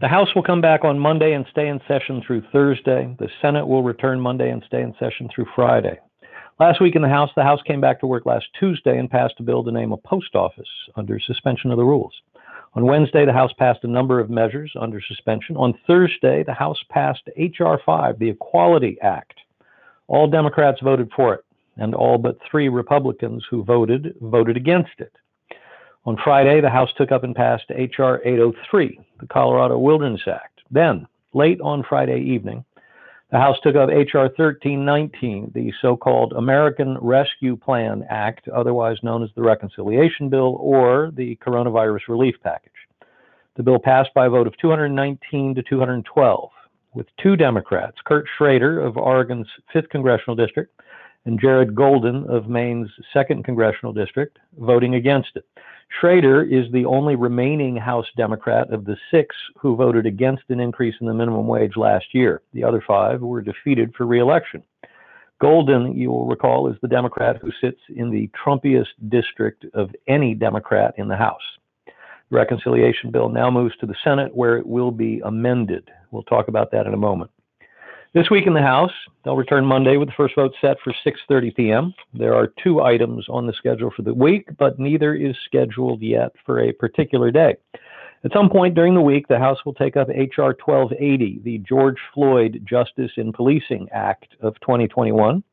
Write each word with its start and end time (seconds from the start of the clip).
The 0.00 0.08
House 0.08 0.34
will 0.34 0.42
come 0.42 0.62
back 0.62 0.82
on 0.82 0.98
Monday 0.98 1.34
and 1.34 1.44
stay 1.50 1.68
in 1.68 1.78
session 1.86 2.22
through 2.26 2.42
Thursday. 2.52 3.14
The 3.18 3.28
Senate 3.42 3.66
will 3.66 3.82
return 3.82 4.18
Monday 4.18 4.50
and 4.50 4.62
stay 4.66 4.80
in 4.80 4.94
session 4.98 5.28
through 5.28 5.44
Friday. 5.54 5.98
Last 6.58 6.80
week 6.80 6.96
in 6.96 7.02
the 7.02 7.08
House, 7.10 7.28
the 7.36 7.42
House 7.42 7.60
came 7.66 7.82
back 7.82 8.00
to 8.00 8.06
work 8.06 8.24
last 8.24 8.46
Tuesday 8.58 8.98
and 8.98 9.10
passed 9.10 9.34
a 9.40 9.42
bill 9.42 9.62
to 9.62 9.70
name 9.70 9.92
a 9.92 9.98
post 9.98 10.34
office 10.34 10.70
under 10.96 11.20
suspension 11.20 11.70
of 11.70 11.76
the 11.76 11.84
rules. 11.84 12.14
On 12.76 12.86
Wednesday, 12.86 13.26
the 13.26 13.32
House 13.34 13.52
passed 13.58 13.84
a 13.84 13.88
number 13.88 14.18
of 14.18 14.30
measures 14.30 14.72
under 14.80 15.02
suspension. 15.02 15.54
On 15.58 15.78
Thursday, 15.86 16.44
the 16.44 16.54
House 16.54 16.82
passed 16.88 17.28
H.R. 17.36 17.78
5, 17.84 18.18
the 18.18 18.30
Equality 18.30 18.96
Act. 19.02 19.34
All 20.08 20.30
Democrats 20.30 20.80
voted 20.82 21.10
for 21.14 21.34
it, 21.34 21.44
and 21.76 21.94
all 21.94 22.16
but 22.16 22.38
three 22.50 22.70
Republicans 22.70 23.44
who 23.50 23.64
voted 23.64 24.14
voted 24.22 24.56
against 24.56 24.98
it. 24.98 25.12
On 26.06 26.16
Friday, 26.24 26.62
the 26.62 26.70
House 26.70 26.88
took 26.96 27.12
up 27.12 27.24
and 27.24 27.36
passed 27.36 27.66
H.R. 27.68 28.22
803, 28.24 28.98
the 29.20 29.26
Colorado 29.26 29.78
Wilderness 29.78 30.22
Act. 30.26 30.60
Then, 30.70 31.06
late 31.34 31.60
on 31.60 31.84
Friday 31.86 32.20
evening, 32.20 32.64
the 33.30 33.36
House 33.36 33.58
took 33.62 33.76
up 33.76 33.90
H.R. 33.90 34.24
1319, 34.24 35.52
the 35.54 35.70
so 35.82 35.98
called 35.98 36.32
American 36.32 36.96
Rescue 37.02 37.54
Plan 37.54 38.02
Act, 38.08 38.48
otherwise 38.48 38.96
known 39.02 39.22
as 39.22 39.28
the 39.36 39.42
Reconciliation 39.42 40.30
Bill 40.30 40.56
or 40.58 41.10
the 41.14 41.36
Coronavirus 41.36 42.08
Relief 42.08 42.36
Package. 42.42 42.72
The 43.56 43.62
bill 43.62 43.78
passed 43.78 44.14
by 44.14 44.24
a 44.24 44.30
vote 44.30 44.46
of 44.46 44.56
219 44.56 45.54
to 45.54 45.62
212, 45.62 46.50
with 46.94 47.06
two 47.22 47.36
Democrats, 47.36 47.98
Kurt 48.06 48.24
Schrader 48.38 48.80
of 48.80 48.96
Oregon's 48.96 49.48
5th 49.74 49.90
Congressional 49.90 50.34
District 50.34 50.72
and 51.24 51.40
Jared 51.40 51.74
Golden 51.74 52.24
of 52.28 52.48
Maine's 52.48 52.90
2nd 53.14 53.44
Congressional 53.44 53.92
District, 53.92 54.38
voting 54.58 54.94
against 54.94 55.30
it. 55.34 55.44
Schrader 55.98 56.42
is 56.42 56.70
the 56.72 56.84
only 56.84 57.16
remaining 57.16 57.76
House 57.76 58.06
Democrat 58.16 58.72
of 58.72 58.84
the 58.84 58.96
six 59.10 59.34
who 59.58 59.76
voted 59.76 60.06
against 60.06 60.44
an 60.48 60.60
increase 60.60 60.94
in 61.00 61.06
the 61.06 61.14
minimum 61.14 61.46
wage 61.46 61.76
last 61.76 62.06
year. 62.14 62.42
The 62.52 62.64
other 62.64 62.82
five 62.86 63.20
were 63.20 63.42
defeated 63.42 63.92
for 63.96 64.06
reelection. 64.06 64.62
Golden, 65.40 65.96
you 65.96 66.10
will 66.10 66.26
recall, 66.26 66.68
is 66.68 66.76
the 66.80 66.88
Democrat 66.88 67.38
who 67.40 67.50
sits 67.60 67.80
in 67.88 68.10
the 68.10 68.30
Trumpiest 68.44 68.88
district 69.08 69.64
of 69.74 69.90
any 70.06 70.34
Democrat 70.34 70.94
in 70.96 71.08
the 71.08 71.16
House. 71.16 71.40
The 71.86 72.36
reconciliation 72.36 73.10
bill 73.10 73.28
now 73.28 73.50
moves 73.50 73.76
to 73.78 73.86
the 73.86 73.96
Senate 74.04 74.34
where 74.36 74.58
it 74.58 74.66
will 74.66 74.90
be 74.90 75.20
amended. 75.24 75.90
We'll 76.10 76.22
talk 76.24 76.48
about 76.48 76.70
that 76.72 76.86
in 76.86 76.94
a 76.94 76.98
moment. 76.98 77.30
This 78.12 78.28
week 78.28 78.48
in 78.48 78.54
the 78.54 78.60
House, 78.60 78.90
they'll 79.22 79.36
return 79.36 79.64
Monday 79.64 79.96
with 79.96 80.08
the 80.08 80.14
first 80.16 80.34
vote 80.34 80.52
set 80.60 80.78
for 80.82 80.92
6:30 81.06 81.54
p.m. 81.54 81.94
There 82.12 82.34
are 82.34 82.48
two 82.60 82.82
items 82.82 83.26
on 83.28 83.46
the 83.46 83.52
schedule 83.52 83.92
for 83.94 84.02
the 84.02 84.12
week, 84.12 84.48
but 84.58 84.80
neither 84.80 85.14
is 85.14 85.36
scheduled 85.44 86.02
yet 86.02 86.32
for 86.44 86.58
a 86.58 86.72
particular 86.72 87.30
day. 87.30 87.54
At 88.24 88.32
some 88.32 88.50
point 88.50 88.74
during 88.74 88.96
the 88.96 89.00
week, 89.00 89.28
the 89.28 89.38
House 89.38 89.64
will 89.64 89.74
take 89.74 89.96
up 89.96 90.08
H.R. 90.10 90.56
1280, 90.64 91.42
the 91.44 91.58
George 91.58 91.98
Floyd 92.12 92.60
Justice 92.68 93.12
in 93.16 93.32
Policing 93.32 93.88
Act 93.92 94.34
of 94.40 94.58
2021, 94.58 95.44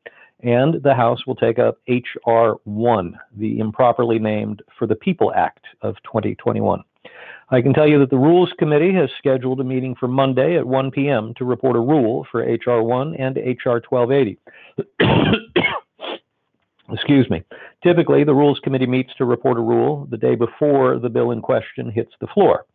and 0.42 0.82
the 0.82 0.94
House 0.94 1.24
will 1.28 1.36
take 1.36 1.60
up 1.60 1.78
H.R. 1.86 2.56
1, 2.64 3.18
the 3.36 3.60
improperly 3.60 4.18
named 4.18 4.62
For 4.76 4.88
the 4.88 4.96
People 4.96 5.32
Act 5.32 5.64
of 5.82 5.94
2021. 6.02 6.82
I 7.50 7.62
can 7.62 7.72
tell 7.72 7.88
you 7.88 7.98
that 8.00 8.10
the 8.10 8.18
Rules 8.18 8.52
Committee 8.58 8.92
has 8.92 9.08
scheduled 9.16 9.60
a 9.60 9.64
meeting 9.64 9.94
for 9.94 10.06
Monday 10.06 10.58
at 10.58 10.66
1 10.66 10.90
p.m. 10.90 11.32
to 11.38 11.46
report 11.46 11.76
a 11.76 11.80
rule 11.80 12.26
for 12.30 12.42
H.R. 12.42 12.82
1 12.82 13.14
and 13.16 13.38
H.R. 13.38 13.80
1280. 13.88 14.38
Excuse 16.92 17.30
me. 17.30 17.42
Typically, 17.82 18.22
the 18.24 18.34
Rules 18.34 18.60
Committee 18.60 18.86
meets 18.86 19.14
to 19.16 19.24
report 19.24 19.56
a 19.56 19.62
rule 19.62 20.06
the 20.10 20.18
day 20.18 20.34
before 20.34 20.98
the 20.98 21.08
bill 21.08 21.30
in 21.30 21.40
question 21.40 21.90
hits 21.90 22.12
the 22.20 22.26
floor. 22.26 22.66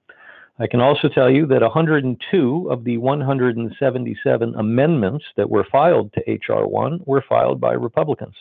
I 0.58 0.66
can 0.66 0.82
also 0.82 1.08
tell 1.08 1.30
you 1.30 1.46
that 1.48 1.62
102 1.62 2.68
of 2.70 2.84
the 2.84 2.98
177 2.98 4.56
amendments 4.56 5.26
that 5.36 5.50
were 5.50 5.68
filed 5.72 6.14
to 6.14 6.30
H.R. 6.30 6.68
1 6.68 7.02
were 7.06 7.24
filed 7.28 7.62
by 7.62 7.74
Republicans. 7.74 8.36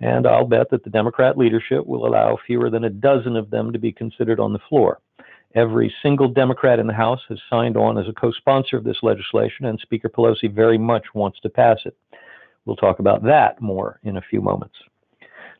And 0.00 0.26
I'll 0.26 0.46
bet 0.46 0.70
that 0.70 0.82
the 0.82 0.90
Democrat 0.90 1.36
leadership 1.36 1.86
will 1.86 2.06
allow 2.06 2.38
fewer 2.46 2.70
than 2.70 2.84
a 2.84 2.90
dozen 2.90 3.36
of 3.36 3.50
them 3.50 3.72
to 3.72 3.78
be 3.78 3.92
considered 3.92 4.40
on 4.40 4.52
the 4.52 4.60
floor. 4.68 4.98
Every 5.54 5.92
single 6.02 6.28
Democrat 6.28 6.78
in 6.78 6.86
the 6.86 6.92
House 6.92 7.20
has 7.28 7.38
signed 7.50 7.76
on 7.76 7.98
as 7.98 8.08
a 8.08 8.12
co 8.12 8.30
sponsor 8.30 8.76
of 8.76 8.84
this 8.84 8.98
legislation, 9.02 9.66
and 9.66 9.80
Speaker 9.80 10.08
Pelosi 10.08 10.52
very 10.52 10.78
much 10.78 11.06
wants 11.12 11.40
to 11.40 11.48
pass 11.48 11.78
it. 11.84 11.96
We'll 12.64 12.76
talk 12.76 13.00
about 13.00 13.24
that 13.24 13.60
more 13.60 13.98
in 14.04 14.16
a 14.16 14.22
few 14.22 14.40
moments. 14.40 14.76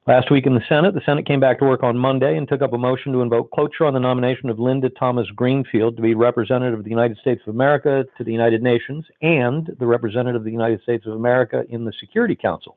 Last 0.06 0.31
week 0.31 0.47
in 0.47 0.55
the 0.55 0.62
Senate, 0.69 0.95
the 0.95 1.03
Senate 1.05 1.27
came 1.27 1.41
back 1.41 1.59
to 1.59 1.65
work 1.65 1.83
on 1.83 1.99
Monday 1.99 2.37
and 2.37 2.49
took 2.49 2.62
up 2.62 2.73
a 2.73 2.78
motion 2.78 3.12
to 3.12 3.21
invoke 3.21 3.51
cloture 3.51 3.84
on 3.84 3.93
the 3.93 4.01
nomination 4.01 4.49
of 4.49 4.59
Linda 4.59 4.89
Thomas 4.91 5.28
Greenfield 5.37 5.97
to 5.97 6.03
be 6.03 6.15
representative 6.15 6.78
of 6.78 6.84
the 6.84 6.91
United 6.91 7.19
States 7.19 7.43
of 7.47 7.55
America 7.55 8.05
to 8.17 8.25
the 8.25 8.33
United 8.33 8.62
Nations 8.62 9.05
and 9.21 9.75
the 9.78 9.87
representative 9.87 10.41
of 10.41 10.45
the 10.45 10.51
United 10.51 10.83
States 10.83 11.05
of 11.07 11.12
America 11.12 11.65
in 11.69 11.84
the 11.84 11.93
Security 12.01 12.34
Council 12.34 12.77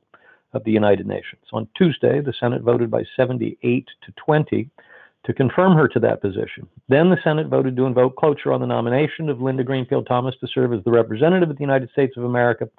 of 0.53 0.63
the 0.63 0.71
United 0.71 1.07
Nations. 1.07 1.43
On 1.53 1.67
Tuesday, 1.77 2.19
the 2.21 2.33
Senate 2.39 2.61
voted 2.61 2.91
by 2.91 3.03
78 3.15 3.87
to 4.05 4.11
20 4.17 4.69
to 5.25 5.33
confirm 5.33 5.75
her 5.77 5.87
to 5.87 5.99
that 5.99 6.21
position. 6.21 6.67
Then 6.89 7.09
the 7.09 7.17
Senate 7.23 7.47
voted 7.47 7.75
to 7.77 7.85
invoke 7.85 8.15
cloture 8.15 8.51
on 8.51 8.59
the 8.59 8.67
nomination 8.67 9.29
of 9.29 9.41
Linda 9.41 9.63
Greenfield 9.63 10.05
Thomas 10.07 10.35
to 10.41 10.47
serve 10.47 10.73
as 10.73 10.83
the 10.83 10.91
representative 10.91 11.49
of 11.49 11.57
the 11.57 11.63
United 11.63 11.89
States 11.91 12.17
of 12.17 12.23
America 12.23 12.69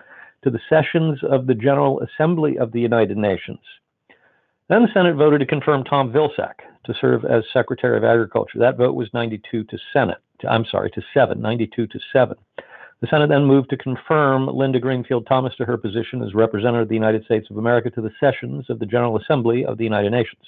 to 0.42 0.50
the 0.50 0.60
sessions 0.68 1.18
of 1.22 1.46
the 1.46 1.54
General 1.54 2.00
Assembly 2.00 2.58
of 2.58 2.72
the 2.72 2.80
United 2.80 3.16
Nations. 3.16 3.60
Then 4.68 4.82
the 4.82 4.92
Senate 4.92 5.16
voted 5.16 5.40
to 5.40 5.46
confirm 5.46 5.84
Tom 5.84 6.12
Vilsack 6.12 6.60
to 6.84 6.94
serve 7.00 7.24
as 7.24 7.44
Secretary 7.52 7.96
of 7.96 8.04
Agriculture. 8.04 8.58
That 8.58 8.76
vote 8.76 8.94
was 8.94 9.08
92 9.14 9.64
to 9.64 9.78
Senate. 9.92 10.18
To, 10.40 10.50
I'm 10.50 10.66
sorry, 10.66 10.90
to 10.90 11.02
7, 11.14 11.40
92 11.40 11.86
to 11.86 12.00
7. 12.12 12.36
The 13.00 13.06
Senate 13.08 13.28
then 13.28 13.44
moved 13.44 13.70
to 13.70 13.76
confirm 13.76 14.46
Linda 14.46 14.80
Greenfield 14.80 15.26
Thomas 15.26 15.54
to 15.56 15.64
her 15.64 15.76
position 15.76 16.22
as 16.22 16.34
Representative 16.34 16.84
of 16.84 16.88
the 16.88 16.94
United 16.94 17.24
States 17.24 17.48
of 17.50 17.58
America 17.58 17.90
to 17.90 18.00
the 18.00 18.12
sessions 18.20 18.70
of 18.70 18.78
the 18.78 18.86
General 18.86 19.18
Assembly 19.18 19.64
of 19.64 19.76
the 19.76 19.84
United 19.84 20.10
Nations. 20.10 20.42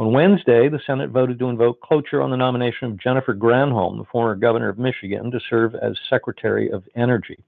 On 0.00 0.14
Wednesday, 0.14 0.70
the 0.70 0.80
Senate 0.86 1.10
voted 1.10 1.38
to 1.38 1.50
invoke 1.50 1.82
cloture 1.82 2.22
on 2.22 2.30
the 2.30 2.36
nomination 2.38 2.86
of 2.86 2.98
Jennifer 2.98 3.34
Granholm, 3.34 3.98
the 3.98 4.08
former 4.10 4.34
governor 4.34 4.70
of 4.70 4.78
Michigan, 4.78 5.30
to 5.30 5.38
serve 5.50 5.74
as 5.74 5.94
Secretary 6.08 6.70
of 6.70 6.84
Energy. 6.96 7.38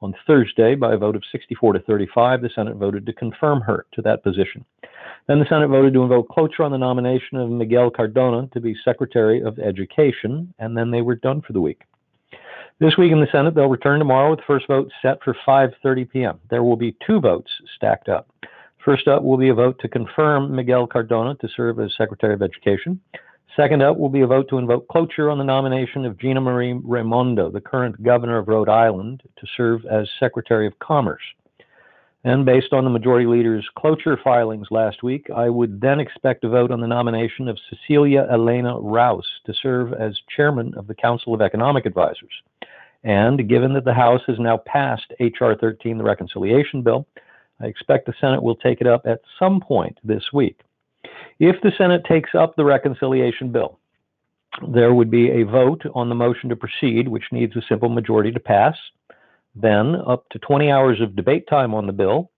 On 0.00 0.12
Thursday, 0.26 0.74
by 0.74 0.94
a 0.94 0.96
vote 0.96 1.14
of 1.14 1.22
64 1.30 1.74
to 1.74 1.78
35, 1.78 2.42
the 2.42 2.50
Senate 2.56 2.74
voted 2.74 3.06
to 3.06 3.12
confirm 3.12 3.60
her 3.60 3.86
to 3.92 4.02
that 4.02 4.24
position. 4.24 4.64
Then 5.28 5.38
the 5.38 5.46
Senate 5.48 5.68
voted 5.68 5.94
to 5.94 6.02
invoke 6.02 6.28
cloture 6.28 6.64
on 6.64 6.72
the 6.72 6.76
nomination 6.76 7.38
of 7.38 7.48
Miguel 7.48 7.88
Cardona 7.88 8.48
to 8.48 8.60
be 8.60 8.74
Secretary 8.84 9.40
of 9.40 9.60
Education, 9.60 10.52
and 10.58 10.76
then 10.76 10.90
they 10.90 11.02
were 11.02 11.14
done 11.14 11.40
for 11.40 11.52
the 11.52 11.60
week. 11.60 11.82
This 12.80 12.96
week 12.96 13.12
in 13.12 13.20
the 13.20 13.28
Senate, 13.30 13.54
they'll 13.54 13.68
return 13.68 14.00
tomorrow 14.00 14.30
with 14.30 14.40
the 14.40 14.46
first 14.48 14.66
vote 14.66 14.90
set 15.02 15.22
for 15.22 15.36
5:30 15.46 16.10
p.m. 16.10 16.40
There 16.50 16.64
will 16.64 16.74
be 16.74 16.96
two 17.06 17.20
votes 17.20 17.52
stacked 17.76 18.08
up. 18.08 18.28
First 18.84 19.06
up 19.06 19.22
will 19.22 19.36
be 19.36 19.48
a 19.48 19.54
vote 19.54 19.78
to 19.80 19.88
confirm 19.88 20.54
Miguel 20.54 20.88
Cardona 20.88 21.36
to 21.36 21.48
serve 21.56 21.78
as 21.78 21.94
Secretary 21.96 22.34
of 22.34 22.42
Education. 22.42 23.00
Second 23.54 23.82
up 23.82 23.96
will 23.96 24.08
be 24.08 24.22
a 24.22 24.26
vote 24.26 24.48
to 24.48 24.58
invoke 24.58 24.88
cloture 24.88 25.30
on 25.30 25.38
the 25.38 25.44
nomination 25.44 26.04
of 26.04 26.18
Gina 26.18 26.40
Marie 26.40 26.80
Raimondo, 26.82 27.50
the 27.50 27.60
current 27.60 28.02
governor 28.02 28.38
of 28.38 28.48
Rhode 28.48 28.68
Island, 28.68 29.22
to 29.36 29.46
serve 29.56 29.84
as 29.86 30.08
Secretary 30.18 30.66
of 30.66 30.78
Commerce. 30.80 31.22
And 32.24 32.44
based 32.44 32.72
on 32.72 32.84
the 32.84 32.90
majority 32.90 33.26
leader's 33.26 33.68
cloture 33.76 34.18
filings 34.22 34.68
last 34.70 35.02
week, 35.02 35.28
I 35.34 35.48
would 35.48 35.80
then 35.80 36.00
expect 36.00 36.44
a 36.44 36.48
vote 36.48 36.70
on 36.70 36.80
the 36.80 36.86
nomination 36.86 37.48
of 37.48 37.58
Cecilia 37.68 38.26
Elena 38.32 38.78
Rouse 38.78 39.26
to 39.46 39.54
serve 39.62 39.92
as 39.92 40.18
chairman 40.34 40.72
of 40.76 40.86
the 40.86 40.94
Council 40.94 41.34
of 41.34 41.42
Economic 41.42 41.84
Advisors. 41.84 42.32
And 43.04 43.48
given 43.48 43.74
that 43.74 43.84
the 43.84 43.94
House 43.94 44.22
has 44.28 44.38
now 44.38 44.56
passed 44.66 45.12
H.R. 45.20 45.56
13, 45.56 45.98
the 45.98 46.04
reconciliation 46.04 46.82
bill, 46.82 47.06
I 47.62 47.66
expect 47.66 48.06
the 48.06 48.14
Senate 48.20 48.42
will 48.42 48.56
take 48.56 48.80
it 48.80 48.86
up 48.86 49.06
at 49.06 49.20
some 49.38 49.60
point 49.60 49.96
this 50.02 50.24
week. 50.32 50.60
If 51.38 51.60
the 51.62 51.72
Senate 51.78 52.02
takes 52.04 52.34
up 52.34 52.56
the 52.56 52.64
reconciliation 52.64 53.52
bill, 53.52 53.78
there 54.68 54.92
would 54.92 55.10
be 55.10 55.30
a 55.30 55.44
vote 55.44 55.82
on 55.94 56.08
the 56.08 56.14
motion 56.14 56.48
to 56.48 56.56
proceed, 56.56 57.08
which 57.08 57.32
needs 57.32 57.56
a 57.56 57.62
simple 57.68 57.88
majority 57.88 58.32
to 58.32 58.40
pass. 58.40 58.76
Then, 59.54 59.96
up 60.06 60.28
to 60.30 60.38
20 60.40 60.70
hours 60.70 61.00
of 61.00 61.16
debate 61.16 61.46
time 61.48 61.74
on 61.74 61.86
the 61.86 61.92
bill. 61.92 62.30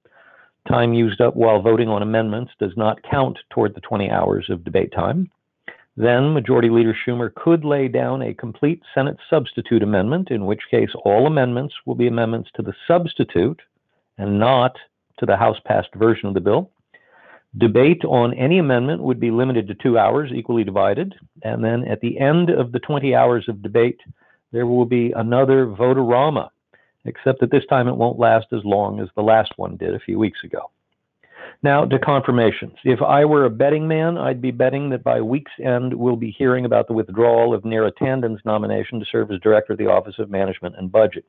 Time 0.68 0.92
used 0.94 1.20
up 1.20 1.36
while 1.36 1.60
voting 1.60 1.88
on 1.88 2.02
amendments 2.02 2.52
does 2.58 2.72
not 2.76 3.02
count 3.02 3.38
toward 3.50 3.74
the 3.74 3.80
20 3.80 4.10
hours 4.10 4.46
of 4.48 4.64
debate 4.64 4.92
time. 4.92 5.30
Then, 5.96 6.32
Majority 6.34 6.70
Leader 6.70 6.96
Schumer 7.06 7.32
could 7.34 7.64
lay 7.64 7.88
down 7.88 8.22
a 8.22 8.34
complete 8.34 8.82
Senate 8.94 9.16
substitute 9.30 9.82
amendment, 9.82 10.30
in 10.30 10.44
which 10.46 10.62
case 10.70 10.90
all 11.04 11.26
amendments 11.26 11.74
will 11.86 11.94
be 11.94 12.08
amendments 12.08 12.50
to 12.54 12.62
the 12.62 12.74
substitute 12.88 13.60
and 14.18 14.38
not 14.38 14.76
to 15.18 15.26
the 15.26 15.36
House 15.36 15.58
passed 15.64 15.94
version 15.94 16.28
of 16.28 16.34
the 16.34 16.40
bill. 16.40 16.70
Debate 17.56 18.04
on 18.04 18.34
any 18.34 18.58
amendment 18.58 19.02
would 19.02 19.20
be 19.20 19.30
limited 19.30 19.68
to 19.68 19.74
two 19.74 19.96
hours, 19.96 20.32
equally 20.34 20.64
divided. 20.64 21.14
And 21.42 21.62
then 21.64 21.86
at 21.86 22.00
the 22.00 22.18
end 22.18 22.50
of 22.50 22.72
the 22.72 22.80
20 22.80 23.14
hours 23.14 23.48
of 23.48 23.62
debate, 23.62 24.00
there 24.50 24.66
will 24.66 24.86
be 24.86 25.12
another 25.12 25.66
vote-a-rama, 25.66 26.50
except 27.04 27.40
that 27.40 27.50
this 27.50 27.66
time 27.66 27.86
it 27.86 27.96
won't 27.96 28.18
last 28.18 28.46
as 28.52 28.64
long 28.64 29.00
as 29.00 29.08
the 29.14 29.22
last 29.22 29.52
one 29.56 29.76
did 29.76 29.94
a 29.94 30.00
few 30.00 30.18
weeks 30.18 30.40
ago. 30.42 30.70
Now 31.62 31.84
to 31.84 31.98
confirmations. 31.98 32.74
If 32.84 33.00
I 33.00 33.24
were 33.24 33.44
a 33.44 33.50
betting 33.50 33.86
man, 33.86 34.18
I'd 34.18 34.42
be 34.42 34.50
betting 34.50 34.90
that 34.90 35.04
by 35.04 35.20
week's 35.20 35.52
end 35.62 35.94
we'll 35.94 36.16
be 36.16 36.34
hearing 36.36 36.64
about 36.64 36.88
the 36.88 36.92
withdrawal 36.92 37.54
of 37.54 37.62
Neera 37.62 37.92
Tanden's 37.96 38.40
nomination 38.44 38.98
to 39.00 39.06
serve 39.10 39.30
as 39.30 39.40
director 39.40 39.72
of 39.72 39.78
the 39.78 39.86
Office 39.86 40.18
of 40.18 40.30
Management 40.30 40.74
and 40.76 40.90
Budget. 40.90 41.24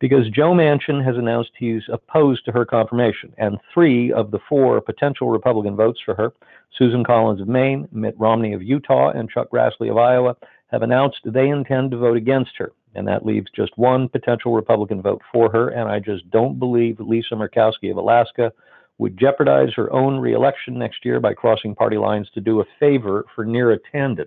Because 0.00 0.30
Joe 0.30 0.52
Manchin 0.52 1.04
has 1.04 1.16
announced 1.16 1.50
he's 1.58 1.82
opposed 1.92 2.46
to 2.46 2.52
her 2.52 2.64
confirmation, 2.64 3.34
and 3.36 3.58
three 3.72 4.10
of 4.10 4.30
the 4.30 4.38
four 4.48 4.80
potential 4.80 5.28
Republican 5.28 5.76
votes 5.76 6.00
for 6.02 6.14
her, 6.14 6.32
Susan 6.76 7.04
Collins 7.04 7.42
of 7.42 7.48
Maine, 7.48 7.86
Mitt 7.92 8.18
Romney 8.18 8.54
of 8.54 8.62
Utah, 8.62 9.10
and 9.10 9.28
Chuck 9.28 9.50
Grassley 9.50 9.90
of 9.90 9.98
Iowa, 9.98 10.36
have 10.68 10.82
announced 10.82 11.20
they 11.24 11.48
intend 11.48 11.90
to 11.90 11.98
vote 11.98 12.16
against 12.16 12.52
her. 12.56 12.72
And 12.94 13.06
that 13.06 13.26
leaves 13.26 13.48
just 13.54 13.76
one 13.76 14.08
potential 14.08 14.54
Republican 14.54 15.02
vote 15.02 15.20
for 15.30 15.52
her, 15.52 15.68
and 15.68 15.88
I 15.88 15.98
just 15.98 16.28
don't 16.30 16.58
believe 16.58 16.98
Lisa 16.98 17.34
Murkowski 17.34 17.90
of 17.90 17.98
Alaska 17.98 18.52
would 18.96 19.18
jeopardize 19.18 19.72
her 19.76 19.92
own 19.92 20.18
reelection 20.18 20.78
next 20.78 21.04
year 21.04 21.20
by 21.20 21.34
crossing 21.34 21.74
party 21.74 21.98
lines 21.98 22.28
to 22.34 22.40
do 22.40 22.60
a 22.60 22.64
favor 22.78 23.26
for 23.34 23.44
Neera 23.44 23.78
Tanden. 23.92 24.26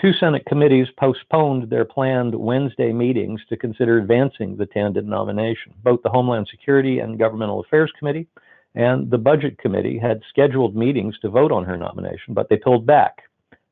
Two 0.00 0.12
Senate 0.14 0.44
committees 0.46 0.88
postponed 0.98 1.70
their 1.70 1.84
planned 1.84 2.34
Wednesday 2.34 2.92
meetings 2.92 3.40
to 3.48 3.56
consider 3.56 3.98
advancing 3.98 4.56
the 4.56 4.66
Tanden 4.66 5.04
nomination. 5.04 5.74
Both 5.84 6.02
the 6.02 6.10
Homeland 6.10 6.48
Security 6.50 6.98
and 6.98 7.18
Governmental 7.18 7.60
Affairs 7.60 7.92
Committee 7.98 8.26
and 8.74 9.10
the 9.10 9.18
Budget 9.18 9.58
Committee 9.58 9.98
had 9.98 10.22
scheduled 10.28 10.74
meetings 10.74 11.18
to 11.20 11.28
vote 11.28 11.52
on 11.52 11.64
her 11.64 11.76
nomination, 11.76 12.34
but 12.34 12.48
they 12.48 12.56
pulled 12.56 12.86
back 12.86 13.22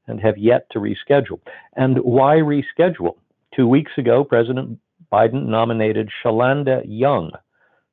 and 0.06 0.20
have 0.20 0.36
yet 0.36 0.66
to 0.70 0.78
reschedule. 0.78 1.40
And 1.76 1.98
why 1.98 2.36
reschedule? 2.36 3.16
Two 3.54 3.66
weeks 3.66 3.92
ago, 3.96 4.22
President 4.22 4.78
Biden 5.12 5.46
nominated 5.46 6.10
Shalanda 6.22 6.82
Young 6.86 7.32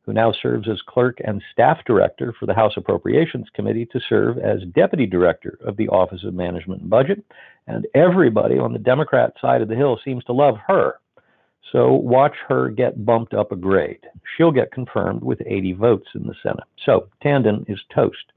who 0.07 0.13
now 0.13 0.31
serves 0.31 0.69
as 0.69 0.81
clerk 0.88 1.18
and 1.25 1.44
staff 1.51 1.80
director 1.86 2.33
for 2.39 2.45
the 2.45 2.54
House 2.54 2.71
Appropriations 2.77 3.48
Committee, 3.54 3.86
to 3.88 4.00
serve 4.07 4.38
as 4.38 4.62
deputy 4.74 5.06
director 5.06 5.59
of 5.65 5.75
the 5.75 5.89
Office 5.89 6.24
of 6.24 6.33
Management 6.33 6.81
and 6.81 6.89
Budget. 6.89 7.24
And 7.68 7.86
everybody 7.94 8.57
on 8.57 8.71
the 8.71 8.80
Democrat 8.80 9.33
side 9.39 9.62
of 9.62 9.68
the 9.68 9.75
Hill 9.75 10.00
seems 10.04 10.24
to 10.24 10.33
love 10.33 10.56
her. 10.65 10.94
So 11.74 11.92
watch 11.92 12.36
her 12.48 12.69
get 12.69 13.06
bumped 13.06 13.33
up 13.33 13.51
a 13.51 13.57
grade. 13.57 14.07
She'll 14.36 14.54
get 14.54 14.71
confirmed 14.71 15.21
with 15.24 15.42
80 15.45 15.74
votes 15.74 16.07
in 16.15 16.25
the 16.25 16.36
Senate. 16.42 16.63
So 16.86 17.10
Tanden 17.21 17.69
is 17.69 17.80
toast. 17.94 18.31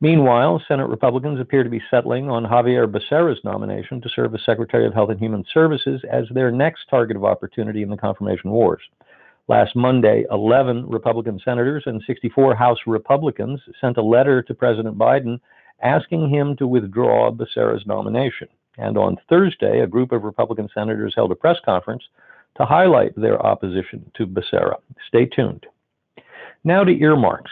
Meanwhile, 0.00 0.62
Senate 0.66 0.88
Republicans 0.88 1.38
appear 1.38 1.62
to 1.62 1.70
be 1.70 1.82
settling 1.90 2.28
on 2.30 2.48
Xavier 2.48 2.86
Becerra's 2.86 3.38
nomination 3.44 4.00
to 4.00 4.08
serve 4.08 4.34
as 4.34 4.40
Secretary 4.44 4.86
of 4.86 4.94
Health 4.94 5.10
and 5.10 5.20
Human 5.20 5.44
Services 5.52 6.02
as 6.10 6.24
their 6.30 6.50
next 6.50 6.86
target 6.88 7.16
of 7.16 7.24
opportunity 7.24 7.82
in 7.82 7.90
the 7.90 7.96
confirmation 7.96 8.50
wars. 8.50 8.82
Last 9.46 9.76
Monday, 9.76 10.24
11 10.30 10.88
Republican 10.88 11.38
senators 11.44 11.82
and 11.86 12.02
64 12.06 12.54
House 12.54 12.78
Republicans 12.86 13.60
sent 13.78 13.98
a 13.98 14.02
letter 14.02 14.42
to 14.42 14.54
President 14.54 14.96
Biden 14.96 15.38
asking 15.82 16.30
him 16.30 16.56
to 16.56 16.66
withdraw 16.66 17.30
Becerra's 17.30 17.84
nomination. 17.86 18.48
And 18.78 18.96
on 18.96 19.18
Thursday, 19.28 19.80
a 19.80 19.86
group 19.86 20.12
of 20.12 20.22
Republican 20.22 20.68
senators 20.72 21.12
held 21.14 21.30
a 21.30 21.36
press 21.36 21.58
conference 21.62 22.02
to 22.56 22.64
highlight 22.64 23.14
their 23.16 23.44
opposition 23.44 24.10
to 24.16 24.26
Becerra. 24.26 24.76
Stay 25.08 25.26
tuned. 25.26 25.66
Now 26.64 26.82
to 26.82 26.92
earmarks. 26.92 27.50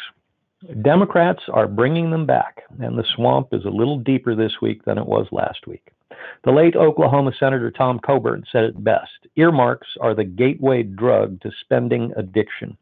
Democrats 0.80 1.42
are 1.52 1.66
bringing 1.66 2.10
them 2.10 2.24
back, 2.24 2.62
and 2.80 2.96
the 2.96 3.04
swamp 3.16 3.48
is 3.52 3.64
a 3.64 3.70
little 3.70 3.98
deeper 3.98 4.34
this 4.34 4.62
week 4.62 4.84
than 4.84 4.96
it 4.96 5.06
was 5.06 5.26
last 5.32 5.66
week. 5.66 5.90
The 6.44 6.52
late 6.52 6.76
Oklahoma 6.76 7.32
Senator 7.38 7.70
Tom 7.70 7.98
Coburn 7.98 8.44
said 8.50 8.64
it 8.64 8.84
best 8.84 9.10
earmarks 9.36 9.88
are 10.00 10.14
the 10.14 10.24
gateway 10.24 10.82
drug 10.82 11.40
to 11.42 11.50
spending 11.60 12.12
addiction. 12.16 12.76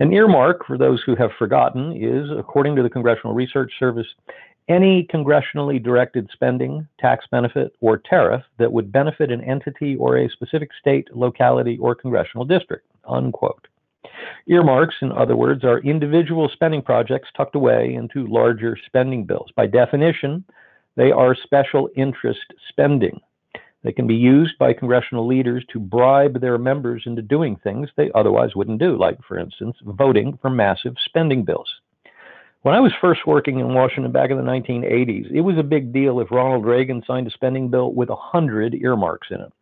An 0.00 0.12
earmark, 0.12 0.66
for 0.66 0.76
those 0.76 1.02
who 1.04 1.14
have 1.16 1.30
forgotten, 1.38 1.92
is, 1.96 2.30
according 2.36 2.76
to 2.76 2.82
the 2.82 2.90
Congressional 2.90 3.34
Research 3.34 3.72
Service, 3.78 4.06
any 4.68 5.06
congressionally 5.12 5.82
directed 5.82 6.28
spending, 6.32 6.86
tax 6.98 7.26
benefit, 7.30 7.74
or 7.80 7.98
tariff 7.98 8.42
that 8.58 8.72
would 8.72 8.90
benefit 8.90 9.30
an 9.30 9.42
entity 9.42 9.94
or 9.96 10.16
a 10.16 10.30
specific 10.30 10.70
state, 10.80 11.14
locality, 11.14 11.76
or 11.78 11.94
congressional 11.94 12.44
district. 12.44 12.86
Unquote. 13.06 13.68
Earmarks, 14.46 14.94
in 15.02 15.12
other 15.12 15.36
words, 15.36 15.64
are 15.64 15.80
individual 15.80 16.48
spending 16.52 16.82
projects 16.82 17.28
tucked 17.36 17.56
away 17.56 17.94
into 17.94 18.26
larger 18.26 18.76
spending 18.86 19.24
bills. 19.24 19.50
By 19.54 19.66
definition, 19.66 20.44
they 20.96 21.10
are 21.10 21.34
special 21.34 21.88
interest 21.96 22.52
spending. 22.68 23.20
They 23.82 23.92
can 23.92 24.06
be 24.06 24.14
used 24.14 24.56
by 24.58 24.72
congressional 24.72 25.26
leaders 25.26 25.64
to 25.72 25.78
bribe 25.78 26.40
their 26.40 26.56
members 26.56 27.02
into 27.04 27.20
doing 27.20 27.56
things 27.56 27.90
they 27.96 28.10
otherwise 28.14 28.56
wouldn't 28.56 28.80
do, 28.80 28.96
like, 28.98 29.18
for 29.28 29.38
instance, 29.38 29.76
voting 29.84 30.38
for 30.40 30.48
massive 30.48 30.94
spending 31.04 31.44
bills. 31.44 31.68
When 32.62 32.74
I 32.74 32.80
was 32.80 32.92
first 32.98 33.26
working 33.26 33.58
in 33.60 33.74
Washington 33.74 34.10
back 34.10 34.30
in 34.30 34.38
the 34.38 34.42
1980s, 34.42 35.30
it 35.30 35.42
was 35.42 35.58
a 35.58 35.62
big 35.62 35.92
deal 35.92 36.18
if 36.20 36.30
Ronald 36.30 36.64
Reagan 36.64 37.02
signed 37.06 37.26
a 37.26 37.30
spending 37.30 37.68
bill 37.68 37.92
with 37.92 38.08
100 38.08 38.74
earmarks 38.76 39.28
in 39.30 39.42
it. 39.42 39.52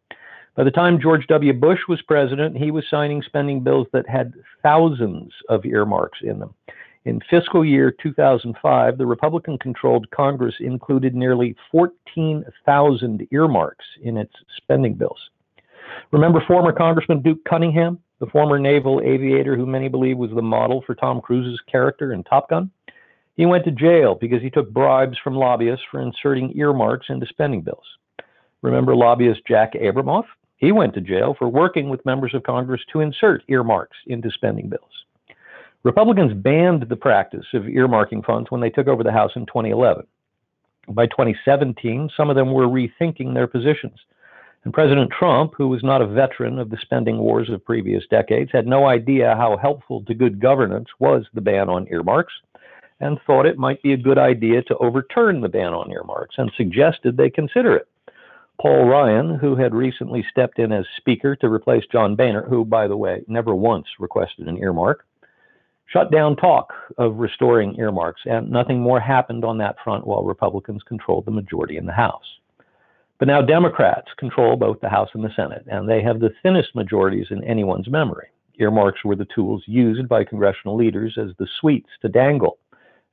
By 0.55 0.63
the 0.63 0.71
time 0.71 1.01
George 1.01 1.27
W. 1.27 1.53
Bush 1.53 1.81
was 1.89 2.01
president, 2.03 2.57
he 2.57 2.71
was 2.71 2.85
signing 2.89 3.23
spending 3.23 3.65
bills 3.65 3.89
that 3.93 4.09
had 4.09 4.35
thousands 4.63 5.33
of 5.49 5.65
earmarks 5.65 6.21
in 6.23 6.39
them. 6.39 6.55
In 7.05 7.21
fiscal 7.29 7.65
year 7.65 7.91
2005, 7.91 8.97
the 8.97 9.07
Republican 9.07 9.59
controlled 9.59 10.09
Congress 10.13 10.55
included 10.61 11.17
nearly 11.17 11.57
14,000 11.73 13.29
earmarks 13.33 13.85
in 14.03 14.17
its 14.17 14.33
spending 14.57 14.95
bills. 14.95 15.19
Remember 16.13 16.41
former 16.47 16.73
Congressman 16.73 17.21
Duke 17.21 17.45
Cunningham, 17.45 17.99
the 18.21 18.27
former 18.27 18.57
naval 18.57 19.01
aviator 19.01 19.57
who 19.57 19.67
many 19.67 19.89
believe 19.89 20.17
was 20.17 20.31
the 20.31 20.43
model 20.43 20.83
for 20.87 20.95
Tom 20.95 21.21
Cruise's 21.21 21.61
character 21.71 22.13
in 22.13 22.23
Top 22.23 22.49
Gun? 22.49 22.71
He 23.35 23.47
went 23.47 23.65
to 23.65 23.73
jail 23.73 24.15
because 24.15 24.41
he 24.41 24.51
took 24.51 24.71
bribes 24.71 25.19
from 25.25 25.35
lobbyists 25.35 25.85
for 25.91 26.01
inserting 26.01 26.57
earmarks 26.57 27.07
into 27.09 27.27
spending 27.27 27.63
bills. 27.63 27.85
Remember 28.63 28.95
lobbyist 28.95 29.41
Jack 29.49 29.73
Abramoff? 29.73 30.27
He 30.57 30.71
went 30.71 30.95
to 30.95 31.01
jail 31.01 31.35
for 31.37 31.49
working 31.49 31.89
with 31.89 32.07
members 32.07 32.33
of 32.35 32.45
Congress 32.45 32.83
to 32.93 33.01
insert 33.01 33.43
earmarks 33.49 33.97
into 34.07 34.31
spending 34.31 34.69
bills. 34.69 35.05
Republicans 35.85 36.33
banned 36.33 36.83
the 36.89 36.97
practice 36.97 37.47
of 37.55 37.65
earmarking 37.65 38.25
funds 38.25 38.51
when 38.51 38.61
they 38.61 38.71
took 38.71 38.87
over 38.87 39.03
the 39.03 39.11
House 39.11 39.33
in 39.35 39.47
2011. 39.47 40.07
By 40.89 41.07
2017, 41.07 42.11
some 42.17 42.31
of 42.31 42.37
them 42.37 42.53
were 42.53 42.69
rethinking 42.69 43.35
their 43.35 43.49
positions. 43.49 43.99
And 44.65 44.73
President 44.73 45.11
Trump, 45.11 45.55
who 45.57 45.67
was 45.67 45.83
not 45.83 46.01
a 46.01 46.07
veteran 46.07 46.61
of 46.61 46.71
the 46.71 46.79
spending 46.81 47.19
wars 47.19 47.51
of 47.51 47.65
previous 47.65 48.05
decades, 48.09 48.51
had 48.53 48.67
no 48.67 48.87
idea 48.87 49.35
how 49.37 49.57
helpful 49.57 50.05
to 50.05 50.15
good 50.15 50.41
governance 50.41 50.89
was 51.01 51.25
the 51.35 51.41
ban 51.41 51.69
on 51.69 51.89
earmarks 51.91 52.35
and 53.01 53.19
thought 53.27 53.47
it 53.47 53.59
might 53.59 53.83
be 53.83 53.93
a 53.93 53.97
good 53.97 54.19
idea 54.19 54.63
to 54.63 54.77
overturn 54.77 55.41
the 55.41 55.49
ban 55.49 55.75
on 55.75 55.91
earmarks 55.91 56.37
and 56.39 56.53
suggested 56.57 57.17
they 57.17 57.31
consider 57.31 57.75
it. 57.75 57.89
Paul 58.61 58.87
Ryan, 58.87 59.37
who 59.37 59.57
had 59.57 59.75
recently 59.75 60.25
stepped 60.31 60.61
in 60.61 60.71
as 60.71 60.85
Speaker 60.97 61.35
to 61.37 61.49
replace 61.49 61.85
John 61.91 62.15
Boehner, 62.15 62.43
who, 62.49 62.65
by 62.65 62.87
the 62.87 62.97
way, 62.97 63.25
never 63.27 63.57
once 63.57 63.87
requested 63.99 64.47
an 64.47 64.59
earmark, 64.59 65.05
shut 65.93 66.11
down 66.11 66.37
talk 66.37 66.73
of 66.99 67.17
restoring 67.17 67.77
earmarks, 67.79 68.23
and 68.25 68.51
nothing 68.51 68.81
more 68.81 69.01
happened 69.01 69.45
on 69.45 69.59
that 69.59 69.77
front 69.85 70.07
while 70.07 70.25
Republicans 70.25 70.83
controlled 70.87 71.27
the 71.27 71.31
majority 71.31 71.77
in 71.77 71.87
the 71.87 71.93
House. 71.93 72.25
But 73.19 73.29
now 73.29 73.43
Democrats 73.43 74.09
control 74.19 74.57
both 74.57 74.81
the 74.81 74.89
House 74.89 75.11
and 75.15 75.23
the 75.23 75.33
Senate, 75.37 75.65
and 75.69 75.89
they 75.89 76.03
have 76.03 76.19
the 76.19 76.33
thinnest 76.43 76.75
majorities 76.75 77.27
in 77.31 77.45
anyone's 77.45 77.89
memory. 77.89 78.29
Earmarks 78.59 79.05
were 79.05 79.17
the 79.17 79.29
tools 79.35 79.63
used 79.67 80.09
by 80.09 80.25
congressional 80.25 80.77
leaders 80.77 81.17
as 81.19 81.31
the 81.39 81.47
sweets 81.61 81.89
to 82.01 82.09
dangle, 82.09 82.59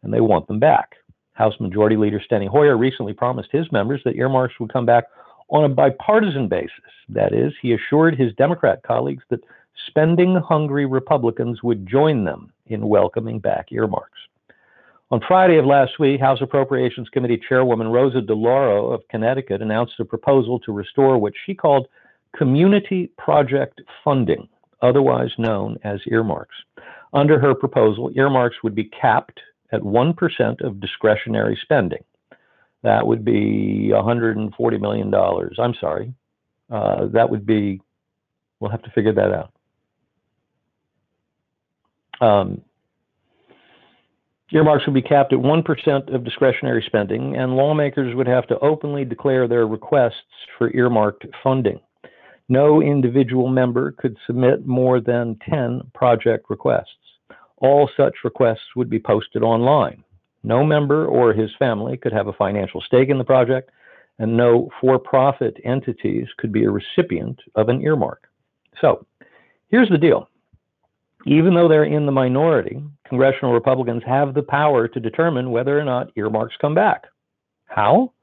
and 0.03 0.13
they 0.13 0.21
want 0.21 0.47
them 0.47 0.59
back. 0.59 0.95
House 1.33 1.53
Majority 1.59 1.95
Leader 1.95 2.19
Steny 2.19 2.47
Hoyer 2.47 2.77
recently 2.77 3.13
promised 3.13 3.49
his 3.51 3.71
members 3.71 4.01
that 4.03 4.15
earmarks 4.15 4.59
would 4.59 4.73
come 4.73 4.85
back 4.85 5.05
on 5.49 5.63
a 5.63 5.69
bipartisan 5.69 6.47
basis. 6.47 6.71
That 7.07 7.33
is, 7.33 7.53
he 7.61 7.73
assured 7.73 8.17
his 8.17 8.33
Democrat 8.33 8.81
colleagues 8.83 9.23
that 9.29 9.43
spending 9.87 10.35
hungry 10.35 10.85
Republicans 10.85 11.63
would 11.63 11.87
join 11.87 12.23
them 12.23 12.51
in 12.67 12.87
welcoming 12.87 13.39
back 13.39 13.71
earmarks. 13.71 14.19
On 15.11 15.19
Friday 15.27 15.57
of 15.57 15.65
last 15.65 15.97
week, 15.99 16.19
House 16.19 16.39
Appropriations 16.41 17.09
Committee 17.09 17.41
Chairwoman 17.49 17.87
Rosa 17.87 18.21
DeLauro 18.21 18.93
of 18.93 19.07
Connecticut 19.09 19.61
announced 19.61 19.99
a 19.99 20.05
proposal 20.05 20.59
to 20.59 20.71
restore 20.71 21.17
what 21.17 21.33
she 21.45 21.55
called 21.55 21.87
community 22.35 23.11
project 23.17 23.81
funding, 24.03 24.47
otherwise 24.83 25.31
known 25.39 25.79
as 25.83 25.99
earmarks. 26.07 26.55
Under 27.11 27.39
her 27.39 27.55
proposal, 27.55 28.11
earmarks 28.15 28.57
would 28.63 28.75
be 28.75 28.83
capped 28.83 29.39
at 29.71 29.81
1% 29.81 30.61
of 30.61 30.79
discretionary 30.79 31.57
spending. 31.59 32.03
That 32.83 33.05
would 33.07 33.25
be 33.25 33.89
$140 33.91 34.79
million. 34.79 35.13
I'm 35.57 35.73
sorry. 35.81 36.13
Uh, 36.69 37.07
that 37.07 37.29
would 37.29 37.45
be, 37.45 37.81
we'll 38.59 38.71
have 38.71 38.83
to 38.83 38.91
figure 38.91 39.13
that 39.13 39.33
out. 39.33 39.51
Um, 42.21 42.61
earmarks 44.51 44.85
would 44.85 44.93
be 44.93 45.01
capped 45.01 45.33
at 45.33 45.39
1% 45.39 46.13
of 46.13 46.23
discretionary 46.23 46.83
spending, 46.85 47.35
and 47.35 47.55
lawmakers 47.55 48.15
would 48.15 48.27
have 48.27 48.47
to 48.47 48.59
openly 48.59 49.05
declare 49.05 49.47
their 49.47 49.67
requests 49.67 50.47
for 50.57 50.75
earmarked 50.75 51.25
funding. 51.43 51.79
No 52.49 52.81
individual 52.81 53.47
member 53.47 53.91
could 53.91 54.17
submit 54.25 54.65
more 54.65 54.99
than 54.99 55.37
10 55.47 55.81
project 55.93 56.49
requests. 56.49 56.87
All 57.57 57.89
such 57.95 58.15
requests 58.23 58.75
would 58.75 58.89
be 58.89 58.99
posted 58.99 59.43
online. 59.43 60.03
No 60.43 60.63
member 60.63 61.05
or 61.05 61.33
his 61.33 61.51
family 61.59 61.97
could 61.97 62.13
have 62.13 62.27
a 62.27 62.33
financial 62.33 62.81
stake 62.81 63.09
in 63.09 63.17
the 63.17 63.23
project, 63.23 63.69
and 64.17 64.35
no 64.35 64.69
for 64.81 64.97
profit 64.97 65.57
entities 65.63 66.27
could 66.37 66.51
be 66.51 66.63
a 66.63 66.71
recipient 66.71 67.39
of 67.55 67.69
an 67.69 67.81
earmark. 67.81 68.27
So 68.81 69.05
here's 69.69 69.89
the 69.89 69.97
deal 69.97 70.29
even 71.25 71.53
though 71.53 71.67
they're 71.67 71.83
in 71.83 72.05
the 72.05 72.11
minority, 72.11 72.81
congressional 73.07 73.53
Republicans 73.53 74.03
have 74.05 74.33
the 74.33 74.43
power 74.43 74.87
to 74.87 74.99
determine 74.99 75.51
whether 75.51 75.77
or 75.77 75.83
not 75.83 76.11
earmarks 76.15 76.55
come 76.61 76.73
back. 76.73 77.05
How? 77.65 78.13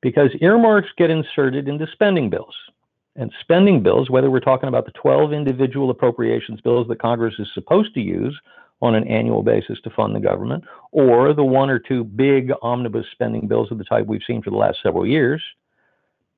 Because 0.00 0.30
earmarks 0.40 0.88
get 0.96 1.10
inserted 1.10 1.68
into 1.68 1.86
spending 1.92 2.30
bills. 2.30 2.54
And 3.16 3.32
spending 3.40 3.82
bills, 3.82 4.10
whether 4.10 4.30
we're 4.30 4.40
talking 4.40 4.68
about 4.68 4.86
the 4.86 4.92
12 4.92 5.32
individual 5.32 5.90
appropriations 5.90 6.60
bills 6.60 6.86
that 6.88 7.02
Congress 7.02 7.34
is 7.38 7.48
supposed 7.52 7.92
to 7.94 8.00
use 8.00 8.38
on 8.80 8.94
an 8.94 9.06
annual 9.08 9.42
basis 9.42 9.80
to 9.82 9.90
fund 9.90 10.14
the 10.14 10.20
government, 10.20 10.62
or 10.92 11.34
the 11.34 11.44
one 11.44 11.68
or 11.68 11.80
two 11.80 12.04
big 12.04 12.52
omnibus 12.62 13.06
spending 13.10 13.48
bills 13.48 13.72
of 13.72 13.78
the 13.78 13.84
type 13.84 14.06
we've 14.06 14.22
seen 14.24 14.40
for 14.40 14.50
the 14.50 14.56
last 14.56 14.78
several 14.82 15.04
years, 15.04 15.42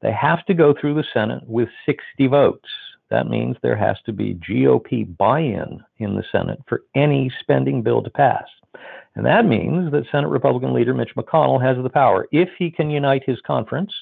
they 0.01 0.13
have 0.13 0.45
to 0.47 0.55
go 0.55 0.73
through 0.73 0.95
the 0.95 1.05
Senate 1.13 1.43
with 1.47 1.69
60 1.85 2.27
votes. 2.29 2.69
That 3.11 3.29
means 3.29 3.57
there 3.61 3.77
has 3.77 3.97
to 4.07 4.13
be 4.13 4.35
GOP 4.35 5.17
buy 5.17 5.41
in 5.41 5.83
in 5.99 6.15
the 6.15 6.25
Senate 6.31 6.61
for 6.69 6.83
any 6.95 7.31
spending 7.41 7.83
bill 7.83 8.03
to 8.03 8.11
pass. 8.11 8.47
And 9.17 9.27
that 9.27 9.45
means 9.45 9.91
that 9.91 10.07
Senate 10.13 10.29
Republican 10.29 10.73
leader 10.73 10.95
Mitch 10.95 11.15
McConnell 11.17 11.61
has 11.61 11.83
the 11.83 11.91
power, 11.91 12.29
if 12.31 12.49
he 12.57 12.71
can 12.71 12.91
unite 12.91 13.25
his 13.27 13.41
conference, 13.41 13.93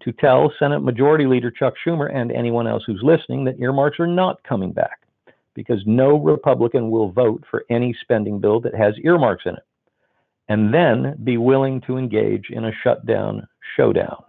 to 0.00 0.12
tell 0.12 0.52
Senate 0.58 0.80
Majority 0.80 1.26
Leader 1.26 1.50
Chuck 1.50 1.74
Schumer 1.84 2.14
and 2.14 2.30
anyone 2.30 2.68
else 2.68 2.84
who's 2.86 3.00
listening 3.02 3.44
that 3.44 3.58
earmarks 3.58 3.98
are 3.98 4.06
not 4.06 4.42
coming 4.44 4.72
back 4.72 5.00
because 5.54 5.82
no 5.86 6.16
Republican 6.16 6.88
will 6.88 7.10
vote 7.10 7.42
for 7.50 7.64
any 7.68 7.92
spending 8.00 8.38
bill 8.38 8.60
that 8.60 8.76
has 8.76 8.94
earmarks 9.02 9.42
in 9.44 9.54
it, 9.54 9.64
and 10.48 10.72
then 10.72 11.16
be 11.24 11.36
willing 11.36 11.80
to 11.80 11.96
engage 11.96 12.50
in 12.50 12.66
a 12.66 12.72
shutdown 12.84 13.44
showdown. 13.76 14.22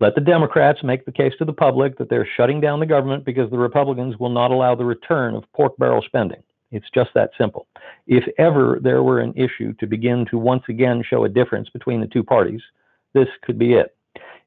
Let 0.00 0.14
the 0.14 0.20
Democrats 0.20 0.82
make 0.82 1.04
the 1.04 1.12
case 1.12 1.32
to 1.38 1.44
the 1.44 1.52
public 1.52 1.98
that 1.98 2.08
they're 2.08 2.28
shutting 2.36 2.60
down 2.60 2.80
the 2.80 2.86
government 2.86 3.24
because 3.24 3.50
the 3.50 3.58
Republicans 3.58 4.18
will 4.18 4.30
not 4.30 4.50
allow 4.50 4.74
the 4.74 4.84
return 4.84 5.34
of 5.34 5.44
pork 5.52 5.76
barrel 5.78 6.02
spending. 6.02 6.42
It's 6.72 6.90
just 6.94 7.10
that 7.14 7.30
simple. 7.38 7.66
If 8.06 8.24
ever 8.38 8.80
there 8.82 9.02
were 9.02 9.20
an 9.20 9.34
issue 9.36 9.74
to 9.74 9.86
begin 9.86 10.26
to 10.30 10.38
once 10.38 10.64
again 10.68 11.04
show 11.08 11.24
a 11.24 11.28
difference 11.28 11.68
between 11.68 12.00
the 12.00 12.06
two 12.06 12.24
parties, 12.24 12.62
this 13.12 13.28
could 13.42 13.58
be 13.58 13.74
it. 13.74 13.94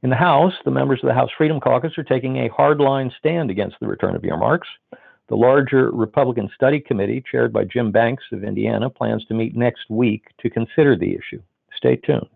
In 0.03 0.09
the 0.09 0.15
House, 0.15 0.53
the 0.65 0.71
members 0.71 0.99
of 1.01 1.07
the 1.07 1.13
House 1.13 1.29
Freedom 1.37 1.59
Caucus 1.59 1.97
are 1.97 2.03
taking 2.03 2.37
a 2.37 2.49
hardline 2.49 3.11
stand 3.17 3.49
against 3.49 3.77
the 3.79 3.87
return 3.87 4.15
of 4.15 4.25
earmarks. 4.25 4.67
The 5.29 5.35
larger 5.35 5.89
Republican 5.91 6.49
Study 6.53 6.79
Committee, 6.79 7.23
chaired 7.31 7.53
by 7.53 7.63
Jim 7.63 7.91
Banks 7.91 8.23
of 8.31 8.43
Indiana, 8.43 8.89
plans 8.89 9.25
to 9.25 9.33
meet 9.33 9.55
next 9.55 9.89
week 9.89 10.25
to 10.41 10.49
consider 10.49 10.95
the 10.95 11.15
issue. 11.15 11.41
Stay 11.75 11.95
tuned. 11.95 12.34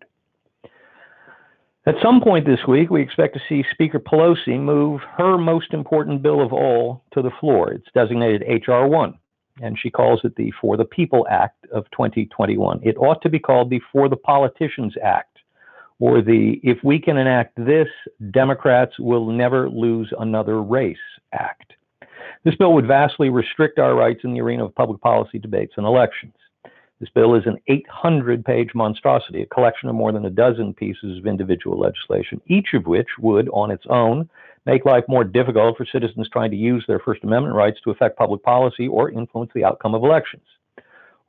At 1.89 1.95
some 2.03 2.21
point 2.21 2.45
this 2.45 2.67
week, 2.67 2.91
we 2.91 3.01
expect 3.01 3.33
to 3.33 3.41
see 3.49 3.65
Speaker 3.71 3.97
Pelosi 3.99 4.59
move 4.59 5.01
her 5.17 5.39
most 5.39 5.73
important 5.73 6.21
bill 6.21 6.39
of 6.39 6.53
all 6.53 7.03
to 7.13 7.23
the 7.23 7.31
floor. 7.39 7.71
It's 7.71 7.87
designated 7.95 8.43
H.R. 8.45 8.87
1, 8.87 9.17
and 9.63 9.75
she 9.75 9.89
calls 9.89 10.21
it 10.23 10.35
the 10.35 10.53
For 10.61 10.77
the 10.77 10.85
People 10.85 11.25
Act 11.31 11.65
of 11.73 11.85
2021. 11.89 12.81
It 12.83 12.95
ought 12.97 13.23
to 13.23 13.29
be 13.29 13.39
called 13.39 13.71
the 13.71 13.81
For 13.91 14.07
the 14.07 14.17
Politicians 14.17 14.93
Act, 15.03 15.39
or 15.97 16.21
the 16.21 16.59
If 16.61 16.77
We 16.83 16.99
Can 16.99 17.17
Enact 17.17 17.55
This, 17.55 17.87
Democrats 18.29 18.99
Will 18.99 19.25
Never 19.25 19.67
Lose 19.67 20.13
Another 20.19 20.61
Race 20.61 20.95
Act. 21.33 21.73
This 22.43 22.53
bill 22.53 22.73
would 22.73 22.85
vastly 22.85 23.31
restrict 23.31 23.79
our 23.79 23.95
rights 23.95 24.19
in 24.23 24.33
the 24.35 24.41
arena 24.41 24.63
of 24.63 24.75
public 24.75 25.01
policy 25.01 25.39
debates 25.39 25.73
and 25.75 25.87
elections. 25.87 26.35
This 26.99 27.09
bill 27.09 27.35
is 27.35 27.45
an 27.45 27.57
800 27.67 28.43
page 28.43 28.71
monstrosity, 28.75 29.41
a 29.41 29.45
collection 29.45 29.87
of 29.87 29.95
more 29.95 30.11
than 30.11 30.25
a 30.25 30.29
dozen 30.29 30.73
pieces 30.73 31.17
of 31.17 31.25
individual 31.25 31.79
legislation, 31.79 32.41
each 32.47 32.73
of 32.73 32.87
which 32.87 33.07
would, 33.19 33.47
on 33.53 33.71
its 33.71 33.85
own, 33.89 34.29
make 34.65 34.83
life 34.83 35.05
more 35.07 35.23
difficult 35.23 35.77
for 35.77 35.85
citizens 35.85 36.27
trying 36.29 36.51
to 36.51 36.57
use 36.57 36.83
their 36.87 36.99
First 36.99 37.23
Amendment 37.23 37.55
rights 37.55 37.79
to 37.83 37.91
affect 37.91 38.17
public 38.17 38.43
policy 38.43 38.87
or 38.89 39.11
influence 39.11 39.51
the 39.55 39.63
outcome 39.63 39.95
of 39.95 40.03
elections. 40.03 40.43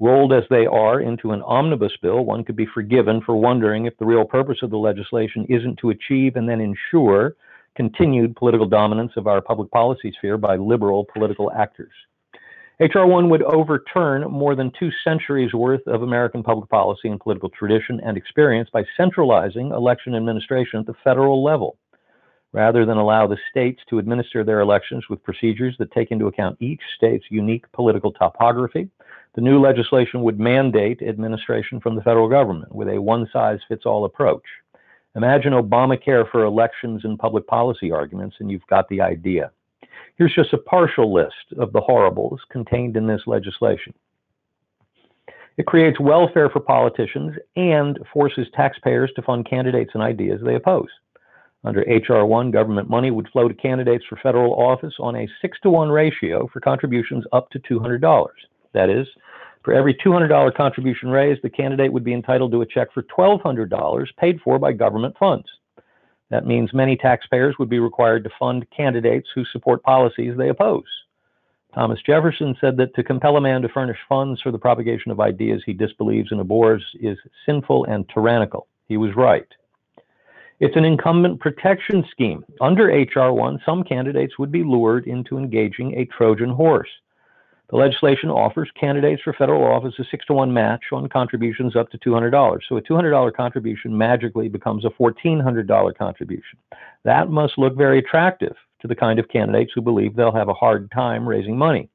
Rolled 0.01 0.33
as 0.33 0.45
they 0.51 0.67
are 0.67 1.01
into 1.01 1.31
an 1.31 1.43
omnibus 1.43 1.93
bill, 2.03 2.25
one 2.25 2.43
could 2.43 2.57
be 2.57 2.67
forgiven 2.67 3.21
for 3.21 3.37
wondering 3.37 3.85
if 3.85 3.97
the 3.99 4.07
real 4.07 4.25
purpose 4.25 4.59
of 4.63 4.71
the 4.71 4.79
legislation 4.79 5.47
isn't 5.49 5.79
to 5.79 5.91
achieve 5.91 6.35
and 6.35 6.49
then 6.49 6.61
ensure 6.61 7.37
continued 7.77 8.35
political 8.35 8.67
dominance 8.67 9.13
of 9.17 9.29
our 9.29 9.41
public 9.41 9.71
policy 9.71 10.13
sphere 10.19 10.37
by 10.37 10.57
liberal 10.57 11.07
political 11.13 11.53
actors. 11.53 11.93
H.R. 12.83 13.07
1 13.07 13.29
would 13.29 13.43
overturn 13.43 14.23
more 14.23 14.55
than 14.55 14.73
two 14.79 14.91
centuries 15.05 15.53
worth 15.53 15.87
of 15.87 16.01
American 16.01 16.43
public 16.43 16.71
policy 16.71 17.09
and 17.09 17.21
political 17.21 17.51
tradition 17.51 18.01
and 18.03 18.17
experience 18.17 18.71
by 18.73 18.85
centralizing 18.97 19.71
election 19.71 20.15
administration 20.15 20.81
at 20.81 20.87
the 20.87 20.95
federal 21.05 21.45
level. 21.45 21.77
Rather 22.55 22.87
than 22.87 22.97
allow 22.97 23.27
the 23.27 23.37
states 23.51 23.83
to 23.91 23.99
administer 23.99 24.43
their 24.43 24.61
elections 24.61 25.05
with 25.11 25.23
procedures 25.23 25.77
that 25.79 25.93
take 25.93 26.11
into 26.11 26.27
account 26.27 26.57
each 26.59 26.81
state's 26.97 27.27
unique 27.29 27.71
political 27.73 28.13
topography, 28.13 28.89
the 29.35 29.43
new 29.43 29.61
legislation 29.61 30.23
would 30.23 30.41
mandate 30.41 31.03
administration 31.03 31.81
from 31.81 31.97
the 31.97 32.03
federal 32.03 32.31
government 32.31 32.75
with 32.75 32.89
a 32.89 32.99
one 32.99 33.29
size 33.31 33.59
fits 33.69 33.85
all 33.85 34.07
approach. 34.07 34.45
Imagine 35.17 35.53
Obamacare 35.53 36.29
for 36.31 36.45
elections 36.45 37.03
and 37.05 37.19
public 37.19 37.47
policy 37.47 37.93
arguments, 37.93 38.37
and 38.41 38.51
you've 38.51 38.67
got 38.71 38.89
the 38.89 39.03
idea. 39.03 39.51
Here's 40.21 40.35
just 40.35 40.53
a 40.53 40.59
partial 40.59 41.15
list 41.15 41.55
of 41.57 41.73
the 41.73 41.81
horribles 41.81 42.41
contained 42.51 42.95
in 42.99 43.07
this 43.07 43.23
legislation. 43.27 43.95
It 45.57 45.65
creates 45.65 45.99
welfare 45.99 46.51
for 46.51 46.61
politicians 46.61 47.37
and 47.57 47.99
forces 48.13 48.47
taxpayers 48.53 49.11
to 49.17 49.23
fund 49.23 49.49
candidates 49.49 49.93
and 49.95 50.03
ideas 50.03 50.43
they 50.45 50.57
oppose. 50.57 50.91
Under 51.65 51.89
H.R. 51.89 52.27
1, 52.27 52.51
government 52.51 52.91
money 52.91 53.11
would 53.11 53.31
flow 53.31 53.49
to 53.49 53.55
candidates 53.55 54.05
for 54.11 54.19
federal 54.23 54.53
office 54.53 54.93
on 55.01 55.17
a 55.17 55.29
6 55.41 55.59
to 55.63 55.71
1 55.71 55.89
ratio 55.89 56.47
for 56.53 56.61
contributions 56.61 57.25
up 57.33 57.49
to 57.53 57.59
$200. 57.59 58.27
That 58.75 58.91
is, 58.91 59.07
for 59.65 59.73
every 59.73 59.95
$200 59.95 60.55
contribution 60.55 61.09
raised, 61.09 61.41
the 61.43 61.49
candidate 61.49 61.95
would 61.95 62.05
be 62.05 62.13
entitled 62.13 62.53
to 62.53 62.61
a 62.61 62.67
check 62.67 62.89
for 62.93 63.05
$1,200 63.05 64.07
paid 64.19 64.39
for 64.45 64.59
by 64.59 64.73
government 64.75 65.17
funds. 65.19 65.49
That 66.31 66.47
means 66.47 66.73
many 66.73 66.97
taxpayers 66.97 67.57
would 67.59 67.69
be 67.69 67.81
required 67.81 68.25
to 68.25 68.31
fund 68.39 68.67
candidates 68.75 69.29
who 69.35 69.45
support 69.45 69.83
policies 69.83 70.37
they 70.37 70.49
oppose. 70.49 70.85
Thomas 71.75 72.01
Jefferson 72.03 72.57
said 72.61 72.77
that 72.79 72.95
to 72.95 73.05
compel 73.05 73.37
a 73.37 73.41
man 73.41 73.63
to 73.63 73.69
furnish 73.69 73.99
funds 74.09 74.41
for 74.41 74.51
the 74.51 74.59
propagation 74.59 75.13
of 75.13 75.21
ideas 75.21 75.63
he 75.65 75.73
disbelieves 75.73 76.33
and 76.33 76.41
abhors 76.41 76.85
is 77.01 77.19
sinful 77.47 77.85
and 77.85 78.09
tyrannical. 78.09 78.67
He 78.89 78.97
was 78.97 79.15
right. 79.15 79.47
It's 80.59 80.77
an 80.77 80.85
incumbent 80.85 81.41
protection 81.41 82.05
scheme. 82.11 82.45
Under 82.61 82.91
H.R. 82.91 83.33
1, 83.33 83.63
some 83.65 83.85
candidates 83.85 84.39
would 84.39 84.53
be 84.53 84.63
lured 84.63 85.07
into 85.07 85.39
engaging 85.39 85.95
a 85.95 86.05
Trojan 86.07 86.51
horse. 86.51 86.91
The 87.71 87.77
legislation 87.77 88.31
offers 88.31 88.69
candidates 88.79 89.23
for 89.23 89.33
federal 89.33 89.65
office 89.65 89.95
a 90.01 90.05
six 90.11 90.27
to 90.27 90.33
one 90.33 90.53
match 90.53 90.87
on 90.93 91.09
contributions 91.09 91.77
up 91.77 91.89
to 91.91 91.99
$200. 91.99 92.59
So 92.69 92.77
a 92.77 92.83
$200 92.83 93.33
contribution 93.33 93.97
magically 93.97 94.49
becomes 94.49 94.85
a 94.85 94.91
$1,400 94.91 95.97
contribution. 95.97 96.59
That 97.05 97.31
must 97.31 97.59
look 97.59 97.77
very 97.77 98.01
attractive 98.01 98.57
to 98.81 98.89
the 98.89 98.97
kind 98.97 99.21
of 99.21 99.29
candidates 99.29 99.71
who 99.73 99.83
believe 99.83 100.17
they'll 100.17 100.33
have 100.33 100.49
a 100.49 100.55
hard 100.55 100.91
time 100.91 101.29
raising 101.29 101.57
money. 101.57 101.89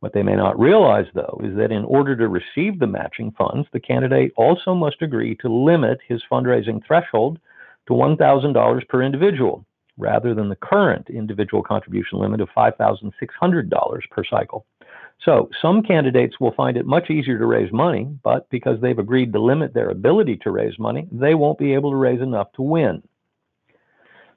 What 0.00 0.14
they 0.14 0.22
may 0.22 0.34
not 0.34 0.58
realize, 0.58 1.06
though, 1.14 1.38
is 1.44 1.54
that 1.56 1.70
in 1.70 1.84
order 1.84 2.16
to 2.16 2.28
receive 2.28 2.78
the 2.78 2.86
matching 2.86 3.32
funds, 3.32 3.68
the 3.72 3.80
candidate 3.80 4.32
also 4.36 4.74
must 4.74 5.02
agree 5.02 5.36
to 5.36 5.48
limit 5.48 6.00
his 6.08 6.22
fundraising 6.30 6.84
threshold 6.86 7.38
to 7.86 7.92
$1,000 7.92 8.88
per 8.88 9.02
individual, 9.02 9.64
rather 9.98 10.34
than 10.34 10.48
the 10.48 10.56
current 10.56 11.08
individual 11.10 11.62
contribution 11.62 12.18
limit 12.18 12.40
of 12.40 12.48
$5,600 12.56 14.00
per 14.10 14.24
cycle. 14.24 14.64
So 15.24 15.48
some 15.60 15.82
candidates 15.82 16.40
will 16.40 16.52
find 16.52 16.76
it 16.76 16.86
much 16.86 17.08
easier 17.08 17.38
to 17.38 17.46
raise 17.46 17.72
money, 17.72 18.08
but 18.24 18.48
because 18.50 18.80
they've 18.80 18.98
agreed 18.98 19.32
to 19.32 19.40
limit 19.40 19.72
their 19.72 19.90
ability 19.90 20.38
to 20.38 20.50
raise 20.50 20.78
money, 20.78 21.06
they 21.12 21.34
won't 21.34 21.58
be 21.58 21.74
able 21.74 21.90
to 21.90 21.96
raise 21.96 22.20
enough 22.20 22.50
to 22.54 22.62
win. 22.62 23.02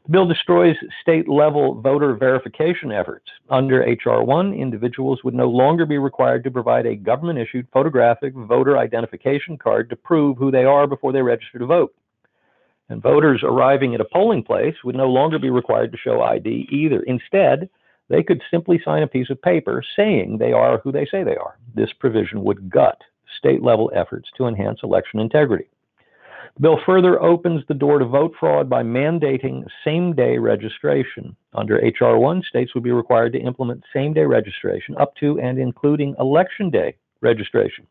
The 0.05 0.11
bill 0.11 0.27
destroys 0.27 0.75
state 1.01 1.27
level 1.27 1.81
voter 1.81 2.13
verification 2.13 2.91
efforts. 2.91 3.25
Under 3.49 3.83
H.R. 3.83 4.23
1, 4.23 4.53
individuals 4.53 5.23
would 5.23 5.33
no 5.33 5.49
longer 5.49 5.87
be 5.87 5.97
required 5.97 6.43
to 6.43 6.51
provide 6.51 6.85
a 6.85 6.95
government 6.95 7.39
issued 7.39 7.67
photographic 7.73 8.35
voter 8.35 8.77
identification 8.77 9.57
card 9.57 9.89
to 9.89 9.95
prove 9.95 10.37
who 10.37 10.51
they 10.51 10.65
are 10.65 10.85
before 10.85 11.11
they 11.11 11.23
register 11.23 11.57
to 11.57 11.65
vote. 11.65 11.95
And 12.89 13.01
voters 13.01 13.41
arriving 13.43 13.95
at 13.95 14.01
a 14.01 14.05
polling 14.05 14.43
place 14.43 14.75
would 14.83 14.95
no 14.95 15.09
longer 15.09 15.39
be 15.39 15.49
required 15.49 15.91
to 15.91 15.97
show 15.97 16.21
ID 16.21 16.67
either. 16.69 17.01
Instead, 17.07 17.67
they 18.09 18.23
could 18.23 18.41
simply 18.51 18.79
sign 18.83 19.03
a 19.03 19.07
piece 19.07 19.29
of 19.29 19.41
paper 19.41 19.83
saying 19.95 20.37
they 20.37 20.51
are 20.51 20.79
who 20.79 20.91
they 20.91 21.05
say 21.05 21.23
they 21.23 21.35
are. 21.35 21.57
This 21.73 21.91
provision 21.99 22.43
would 22.43 22.69
gut 22.69 23.01
state 23.37 23.63
level 23.63 23.91
efforts 23.95 24.29
to 24.37 24.47
enhance 24.47 24.79
election 24.83 25.19
integrity. 25.19 25.69
The 26.55 26.61
bill 26.61 26.79
further 26.85 27.21
opens 27.21 27.63
the 27.67 27.73
door 27.73 27.99
to 27.99 28.05
vote 28.05 28.33
fraud 28.39 28.69
by 28.69 28.81
mandating 28.81 29.65
same 29.83 30.13
day 30.13 30.37
registration. 30.37 31.35
Under 31.53 31.83
H.R. 31.83 32.17
1, 32.17 32.43
states 32.43 32.73
would 32.73 32.83
be 32.83 32.91
required 32.91 33.33
to 33.33 33.41
implement 33.41 33.83
same 33.93 34.13
day 34.13 34.23
registration 34.23 34.95
up 34.97 35.13
to 35.17 35.37
and 35.39 35.59
including 35.59 36.15
election 36.17 36.69
day 36.69 36.95
registration. 37.19 37.85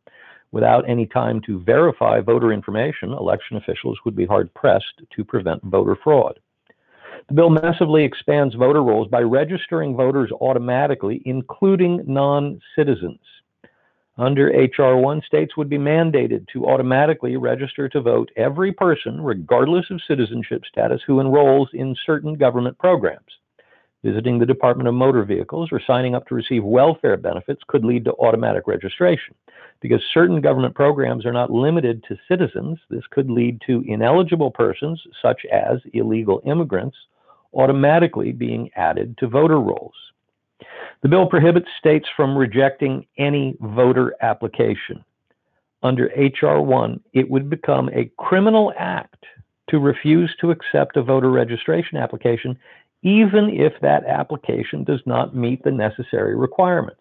Without 0.50 0.88
any 0.88 1.04
time 1.04 1.42
to 1.42 1.62
verify 1.64 2.20
voter 2.20 2.52
information, 2.52 3.12
election 3.12 3.56
officials 3.56 3.98
would 4.04 4.16
be 4.16 4.24
hard 4.24 4.54
pressed 4.54 5.02
to 5.14 5.24
prevent 5.24 5.62
voter 5.64 5.96
fraud. 6.02 6.38
The 7.28 7.34
bill 7.34 7.50
massively 7.50 8.04
expands 8.04 8.54
voter 8.54 8.82
rolls 8.82 9.08
by 9.08 9.22
registering 9.22 9.96
voters 9.96 10.30
automatically, 10.40 11.22
including 11.24 12.02
non 12.06 12.60
citizens. 12.76 13.20
Under 14.16 14.52
H.R. 14.52 14.96
1, 14.96 15.22
states 15.26 15.56
would 15.56 15.68
be 15.68 15.78
mandated 15.78 16.46
to 16.52 16.66
automatically 16.66 17.36
register 17.36 17.88
to 17.88 18.00
vote 18.00 18.30
every 18.36 18.72
person, 18.72 19.20
regardless 19.20 19.90
of 19.90 20.00
citizenship 20.06 20.62
status, 20.66 21.02
who 21.04 21.20
enrolls 21.20 21.68
in 21.72 21.96
certain 22.06 22.34
government 22.34 22.78
programs. 22.78 23.38
Visiting 24.04 24.38
the 24.38 24.44
Department 24.44 24.86
of 24.86 24.94
Motor 24.94 25.24
Vehicles 25.24 25.70
or 25.72 25.80
signing 25.86 26.14
up 26.14 26.28
to 26.28 26.34
receive 26.34 26.62
welfare 26.62 27.16
benefits 27.16 27.62
could 27.66 27.86
lead 27.86 28.04
to 28.04 28.12
automatic 28.12 28.66
registration. 28.66 29.34
Because 29.80 30.02
certain 30.12 30.42
government 30.42 30.74
programs 30.74 31.24
are 31.24 31.32
not 31.32 31.50
limited 31.50 32.04
to 32.04 32.18
citizens, 32.28 32.78
this 32.90 33.06
could 33.10 33.30
lead 33.30 33.62
to 33.66 33.82
ineligible 33.88 34.50
persons, 34.50 35.02
such 35.22 35.46
as 35.50 35.78
illegal 35.94 36.42
immigrants, 36.44 36.98
automatically 37.54 38.30
being 38.30 38.68
added 38.76 39.16
to 39.18 39.26
voter 39.26 39.58
rolls. 39.58 39.94
The 41.02 41.08
bill 41.08 41.26
prohibits 41.26 41.68
states 41.78 42.06
from 42.14 42.36
rejecting 42.36 43.06
any 43.16 43.56
voter 43.60 44.14
application. 44.20 45.02
Under 45.82 46.10
H.R. 46.14 46.60
1, 46.60 47.00
it 47.14 47.30
would 47.30 47.48
become 47.48 47.88
a 47.88 48.10
criminal 48.18 48.74
act 48.78 49.24
to 49.68 49.78
refuse 49.78 50.34
to 50.40 50.50
accept 50.50 50.96
a 50.96 51.02
voter 51.02 51.30
registration 51.30 51.96
application, 51.96 52.58
even 53.04 53.50
if 53.50 53.74
that 53.82 54.06
application 54.06 54.82
does 54.82 55.00
not 55.06 55.36
meet 55.36 55.62
the 55.62 55.70
necessary 55.70 56.34
requirements. 56.34 57.00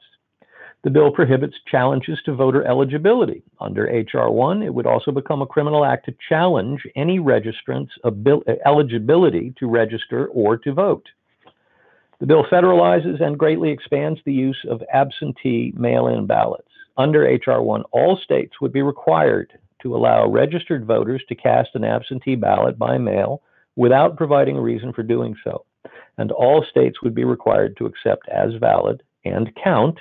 The 0.84 0.90
bill 0.90 1.12
prohibits 1.12 1.56
challenges 1.72 2.20
to 2.26 2.36
voter 2.36 2.66
eligibility. 2.66 3.42
Under 3.62 3.88
H.R. 3.88 4.30
1, 4.30 4.62
it 4.64 4.74
would 4.74 4.86
also 4.86 5.12
become 5.12 5.42
a 5.42 5.48
criminal 5.48 5.86
act 5.86 6.06
to 6.06 6.16
challenge 6.28 6.82
any 6.98 7.20
registrant's 7.20 7.94
eligibility 8.66 9.54
to 9.60 9.70
register 9.70 10.28
or 10.28 10.58
to 10.58 10.74
vote. 10.74 11.08
The 12.20 12.28
bill 12.28 12.46
federalizes 12.52 13.22
and 13.22 13.40
greatly 13.40 13.72
expands 13.72 14.20
the 14.26 14.34
use 14.34 14.60
of 14.70 14.84
absentee 14.94 15.74
mail 15.78 16.08
in 16.08 16.28
ballots. 16.28 16.68
Under 16.98 17.26
H.R. 17.26 17.62
1, 17.62 17.84
all 17.92 18.20
states 18.22 18.60
would 18.60 18.74
be 18.74 18.82
required 18.82 19.54
to 19.82 19.96
allow 19.96 20.28
registered 20.28 20.86
voters 20.86 21.24
to 21.30 21.36
cast 21.36 21.70
an 21.76 21.86
absentee 21.86 22.36
ballot 22.36 22.78
by 22.78 22.98
mail 22.98 23.42
without 23.78 24.18
providing 24.18 24.58
a 24.58 24.62
reason 24.62 24.92
for 24.92 25.04
doing 25.04 25.34
so. 25.46 25.66
And 26.18 26.32
all 26.32 26.66
states 26.70 27.02
would 27.02 27.16
be 27.16 27.24
required 27.24 27.76
to 27.78 27.86
accept 27.86 28.28
as 28.30 28.54
valid 28.60 29.04
and 29.26 29.54
count 29.64 30.00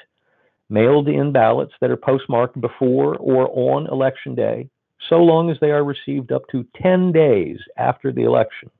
mailed 0.68 1.08
in 1.08 1.32
ballots 1.32 1.74
that 1.80 1.90
are 1.90 1.96
postmarked 1.96 2.60
before 2.60 3.16
or 3.16 3.48
on 3.52 3.86
election 3.88 4.34
day, 4.34 4.68
so 5.08 5.16
long 5.16 5.50
as 5.50 5.58
they 5.60 5.70
are 5.70 5.84
received 5.84 6.32
up 6.32 6.42
to 6.50 6.66
10 6.82 7.12
days 7.12 7.58
after 7.76 8.10
the 8.10 8.22
election. 8.22 8.70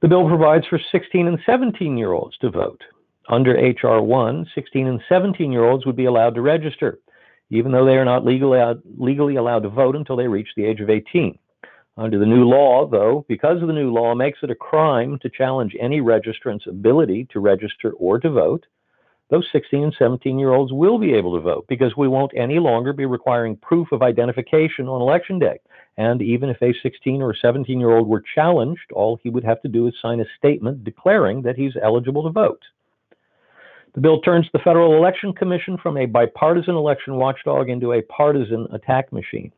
The 0.00 0.08
bill 0.08 0.28
provides 0.28 0.64
for 0.68 0.80
16 0.92 1.26
and 1.26 1.38
17 1.44 1.98
year 1.98 2.12
olds 2.12 2.36
to 2.38 2.50
vote. 2.50 2.82
Under 3.28 3.56
H.R. 3.56 4.00
1, 4.00 4.46
16 4.54 4.86
and 4.86 5.00
17 5.08 5.50
year 5.52 5.64
olds 5.64 5.84
would 5.84 5.96
be 5.96 6.06
allowed 6.06 6.34
to 6.36 6.40
register, 6.40 6.98
even 7.50 7.72
though 7.72 7.84
they 7.84 7.96
are 7.96 8.04
not 8.04 8.24
legally, 8.24 8.60
legally 8.96 9.36
allowed 9.36 9.64
to 9.64 9.68
vote 9.68 9.96
until 9.96 10.16
they 10.16 10.28
reach 10.28 10.48
the 10.56 10.64
age 10.64 10.80
of 10.80 10.88
18. 10.88 11.38
Under 11.98 12.16
the 12.16 12.26
new 12.26 12.44
law, 12.44 12.86
though, 12.86 13.24
because 13.28 13.60
the 13.60 13.72
new 13.72 13.92
law 13.92 14.14
makes 14.14 14.38
it 14.44 14.52
a 14.52 14.54
crime 14.54 15.18
to 15.20 15.28
challenge 15.28 15.74
any 15.80 16.00
registrant's 16.00 16.68
ability 16.68 17.26
to 17.32 17.40
register 17.40 17.90
or 17.98 18.20
to 18.20 18.30
vote, 18.30 18.66
those 19.30 19.48
16 19.50 19.82
and 19.82 19.94
17 19.98 20.38
year 20.38 20.52
olds 20.52 20.72
will 20.72 21.00
be 21.00 21.12
able 21.12 21.34
to 21.34 21.42
vote 21.42 21.66
because 21.68 21.96
we 21.96 22.06
won't 22.06 22.30
any 22.36 22.60
longer 22.60 22.92
be 22.92 23.04
requiring 23.04 23.56
proof 23.56 23.90
of 23.90 24.02
identification 24.02 24.86
on 24.86 25.02
election 25.02 25.40
day. 25.40 25.58
And 25.96 26.22
even 26.22 26.48
if 26.48 26.62
a 26.62 26.72
16 26.84 27.20
or 27.20 27.34
17 27.34 27.80
year 27.80 27.90
old 27.90 28.06
were 28.06 28.22
challenged, 28.32 28.92
all 28.94 29.18
he 29.20 29.28
would 29.28 29.44
have 29.44 29.60
to 29.62 29.68
do 29.68 29.88
is 29.88 29.94
sign 30.00 30.20
a 30.20 30.24
statement 30.38 30.84
declaring 30.84 31.42
that 31.42 31.56
he's 31.56 31.76
eligible 31.82 32.22
to 32.22 32.30
vote. 32.30 32.62
The 33.94 34.00
bill 34.00 34.20
turns 34.20 34.46
the 34.52 34.60
Federal 34.60 34.96
Election 34.96 35.32
Commission 35.32 35.76
from 35.82 35.96
a 35.96 36.06
bipartisan 36.06 36.76
election 36.76 37.16
watchdog 37.16 37.68
into 37.68 37.94
a 37.94 38.02
partisan 38.02 38.68
attack 38.72 39.12
machine. 39.12 39.50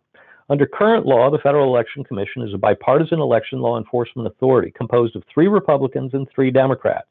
Under 0.50 0.66
current 0.66 1.06
law, 1.06 1.30
the 1.30 1.38
Federal 1.38 1.68
Election 1.72 2.02
Commission 2.02 2.42
is 2.42 2.52
a 2.52 2.58
bipartisan 2.58 3.20
election 3.20 3.60
law 3.60 3.78
enforcement 3.78 4.26
authority 4.26 4.72
composed 4.72 5.14
of 5.14 5.22
three 5.32 5.46
Republicans 5.46 6.12
and 6.12 6.28
three 6.28 6.50
Democrats 6.50 7.08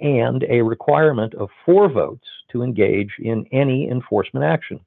and 0.00 0.44
a 0.50 0.62
requirement 0.62 1.32
of 1.34 1.48
four 1.64 1.88
votes 1.88 2.26
to 2.50 2.64
engage 2.64 3.12
in 3.20 3.46
any 3.52 3.88
enforcement 3.88 4.44
action. 4.44 4.80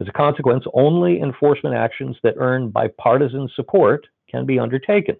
As 0.00 0.06
a 0.06 0.12
consequence, 0.12 0.64
only 0.74 1.20
enforcement 1.20 1.74
actions 1.74 2.16
that 2.22 2.36
earn 2.36 2.70
bipartisan 2.70 3.48
support 3.56 4.06
can 4.30 4.46
be 4.46 4.60
undertaken. 4.60 5.16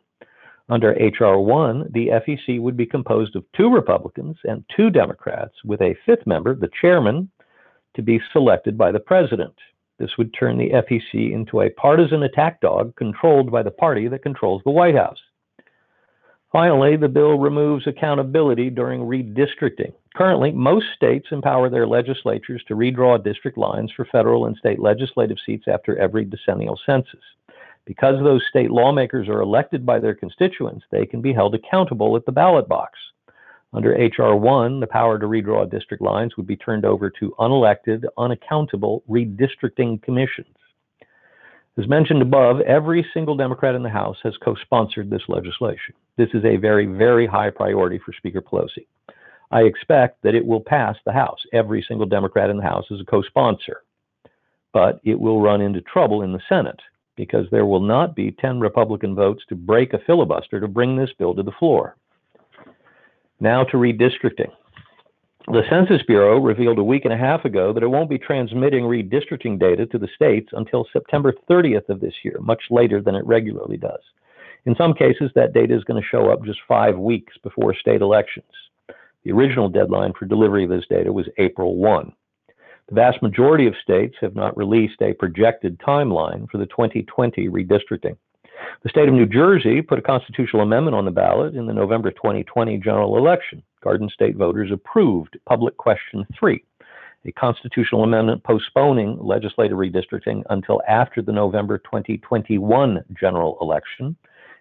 Under 0.69 0.95
H.R. 0.95 1.41
1, 1.41 1.91
the 1.93 2.11
FEC 2.11 2.61
would 2.61 2.77
be 2.77 2.87
composed 2.87 3.35
of 3.35 3.45
two 3.57 3.75
Republicans 3.75 4.37
and 4.45 4.65
two 4.77 4.89
Democrats, 4.89 5.55
with 5.65 5.83
a 5.83 5.97
fifth 6.07 6.29
member, 6.29 6.55
the 6.55 6.71
chairman, 6.81 7.29
to 7.95 8.03
be 8.03 8.21
selected 8.33 8.79
by 8.79 8.93
the 8.93 9.01
president. 9.01 9.55
This 9.99 10.17
would 10.19 10.35
turn 10.35 10.59
the 10.59 10.71
FEC 10.71 11.33
into 11.33 11.61
a 11.61 11.71
partisan 11.71 12.23
attack 12.25 12.61
dog 12.61 12.97
controlled 12.97 13.51
by 13.53 13.63
the 13.63 13.71
party 13.71 14.09
that 14.09 14.23
controls 14.23 14.63
the 14.65 14.71
White 14.71 14.97
House. 14.97 15.19
Finally, 16.51 16.97
the 16.97 17.09
bill 17.09 17.39
removes 17.39 17.87
accountability 17.87 18.71
during 18.71 19.01
redistricting. 19.01 19.93
Currently, 20.15 20.53
most 20.53 20.87
states 20.95 21.27
empower 21.33 21.69
their 21.69 21.87
legislatures 21.87 22.63
to 22.69 22.77
redraw 22.77 23.23
district 23.23 23.59
lines 23.59 23.91
for 23.91 24.05
federal 24.05 24.47
and 24.47 24.57
state 24.57 24.79
legislative 24.79 25.39
seats 25.45 25.65
after 25.67 25.99
every 25.99 26.25
decennial 26.25 26.79
census. 26.87 27.25
Because 27.87 28.23
those 28.23 28.47
state 28.49 28.71
lawmakers 28.71 29.29
are 29.29 29.41
elected 29.41 29.85
by 29.85 29.99
their 29.99 30.15
constituents, 30.15 30.85
they 30.91 31.05
can 31.07 31.21
be 31.21 31.33
held 31.33 31.57
accountable 31.57 32.17
at 32.17 32.25
the 32.25 32.33
ballot 32.33 32.69
box. 32.69 32.99
Under 33.75 33.93
H.R. 33.97 34.37
1, 34.37 34.79
the 34.79 34.87
power 34.87 35.19
to 35.19 35.27
redraw 35.27 35.69
district 35.69 36.01
lines 36.01 36.37
would 36.37 36.47
be 36.47 36.57
turned 36.57 36.85
over 36.85 37.11
to 37.11 37.35
unelected, 37.41 38.05
unaccountable 38.17 39.03
redistricting 39.11 40.01
commissions. 40.01 40.55
As 41.77 41.89
mentioned 41.89 42.23
above, 42.23 42.61
every 42.61 43.05
single 43.13 43.37
Democrat 43.37 43.75
in 43.75 43.83
the 43.83 43.91
House 43.91 44.17
has 44.23 44.37
co 44.37 44.55
sponsored 44.55 45.11
this 45.11 45.25
legislation. 45.27 45.97
This 46.17 46.29
is 46.35 46.45
a 46.45 46.57
very, 46.57 46.87
very 46.87 47.27
high 47.27 47.51
priority 47.51 47.99
for 47.99 48.13
Speaker 48.13 48.41
Pelosi. 48.41 48.87
I 49.51 49.63
expect 49.63 50.23
that 50.23 50.37
it 50.37 50.47
will 50.47 50.61
pass 50.61 50.97
the 51.05 51.13
House. 51.13 51.41
Every 51.53 51.85
single 51.87 52.07
Democrat 52.07 52.51
in 52.51 52.59
the 52.59 52.63
House 52.63 52.85
is 52.93 53.01
a 53.01 53.05
co 53.05 53.23
sponsor. 53.23 53.83
But 54.73 55.01
it 55.03 55.19
will 55.19 55.41
run 55.41 55.61
into 55.61 55.81
trouble 55.81 56.23
in 56.23 56.33
the 56.33 56.43
Senate 56.49 56.81
because 57.17 57.47
there 57.51 57.67
will 57.67 57.81
not 57.81 58.15
be 58.15 58.31
10 58.31 58.61
Republican 58.61 59.17
votes 59.17 59.43
to 59.49 59.57
break 59.57 59.95
a 59.95 60.01
filibuster 60.07 60.61
to 60.61 60.69
bring 60.69 60.95
this 60.95 61.11
bill 61.19 61.35
to 61.35 61.43
the 61.43 61.53
floor. 61.59 61.97
Now 63.45 63.63
to 63.65 63.77
redistricting. 63.77 64.51
The 65.49 65.65
Census 65.69 66.03
Bureau 66.07 66.39
revealed 66.39 66.79
a 66.79 66.83
week 66.83 67.05
and 67.05 67.13
a 67.13 67.19
half 67.19 67.45
ago 67.45 67.75
that 67.75 67.83
it 67.83 67.91
won't 67.91 68.09
be 68.09 68.17
transmitting 68.17 68.85
redistricting 68.85 69.61
data 69.61 69.85
to 69.85 69.99
the 69.99 70.09
states 70.15 70.49
until 70.55 70.87
September 70.91 71.35
30th 71.51 71.91
of 71.91 72.01
this 72.01 72.15
year, 72.25 72.39
much 72.41 72.63
later 72.71 73.03
than 73.03 73.15
it 73.15 73.27
regularly 73.27 73.77
does. 73.77 74.01
In 74.65 74.75
some 74.77 74.95
cases, 74.95 75.31
that 75.35 75.53
data 75.53 75.77
is 75.77 75.85
going 75.85 76.03
to 76.03 76.09
show 76.09 76.31
up 76.31 76.43
just 76.43 76.59
five 76.67 76.97
weeks 76.97 77.35
before 77.43 77.75
state 77.75 78.01
elections. 78.01 78.51
The 79.25 79.33
original 79.33 79.69
deadline 79.69 80.15
for 80.19 80.25
delivery 80.25 80.65
of 80.65 80.71
this 80.71 80.87
data 80.89 81.13
was 81.13 81.29
April 81.37 81.77
1. 81.77 82.15
The 82.89 82.95
vast 82.95 83.21
majority 83.21 83.67
of 83.67 83.75
states 83.83 84.17
have 84.23 84.35
not 84.35 84.57
released 84.57 85.03
a 85.03 85.13
projected 85.13 85.79
timeline 85.81 86.49
for 86.49 86.57
the 86.57 86.65
2020 86.65 87.51
redistricting. 87.51 88.17
The 88.83 88.91
state 88.91 89.09
of 89.09 89.15
New 89.15 89.27
Jersey 89.27 89.81
put 89.81 89.99
a 89.99 90.03
constitutional 90.03 90.63
amendment 90.63 90.95
on 90.95 91.07
the 91.07 91.11
ballot 91.11 91.55
in 91.55 91.67
the 91.67 91.73
November 91.73 92.11
2020 92.11 92.77
general 92.79 93.17
election. 93.17 93.63
Garden 93.83 94.11
State 94.13 94.37
voters 94.37 94.71
approved 94.71 95.39
Public 95.47 95.77
Question 95.79 96.27
3, 96.39 96.63
a 97.25 97.33
constitutional 97.33 98.05
amendment 98.05 98.45
postponing 98.45 99.19
legislative 99.19 99.79
redistricting 99.79 100.43
until 100.51 100.83
after 100.87 101.23
the 101.23 101.33
November 101.33 101.79
2021 101.79 103.03
general 103.19 103.57
election 103.63 104.17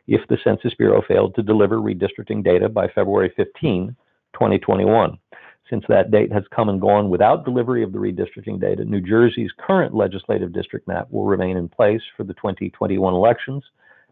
if 0.08 0.26
the 0.28 0.38
Census 0.44 0.74
Bureau 0.74 1.02
failed 1.06 1.36
to 1.36 1.44
deliver 1.44 1.78
redistricting 1.78 2.44
data 2.44 2.70
by 2.70 2.88
February 2.88 3.32
15, 3.36 3.96
2021. 4.34 5.18
Since 5.70 5.86
that 5.88 6.12
date 6.12 6.32
has 6.32 6.44
come 6.54 6.70
and 6.70 6.80
gone 6.80 7.10
without 7.10 7.46
delivery 7.46 7.84
of 7.84 7.94
the 7.94 8.00
redistricting 8.00 8.60
data, 8.60 8.84
New 8.84 9.02
Jersey's 9.02 9.52
current 9.58 9.94
legislative 9.94 10.54
district 10.54 10.88
map 10.88 11.08
will 11.10 11.26
remain 11.26 11.58
in 11.58 11.70
place 11.70 12.02
for 12.16 12.24
the 12.24 12.34
2021 12.36 13.14
elections 13.14 13.64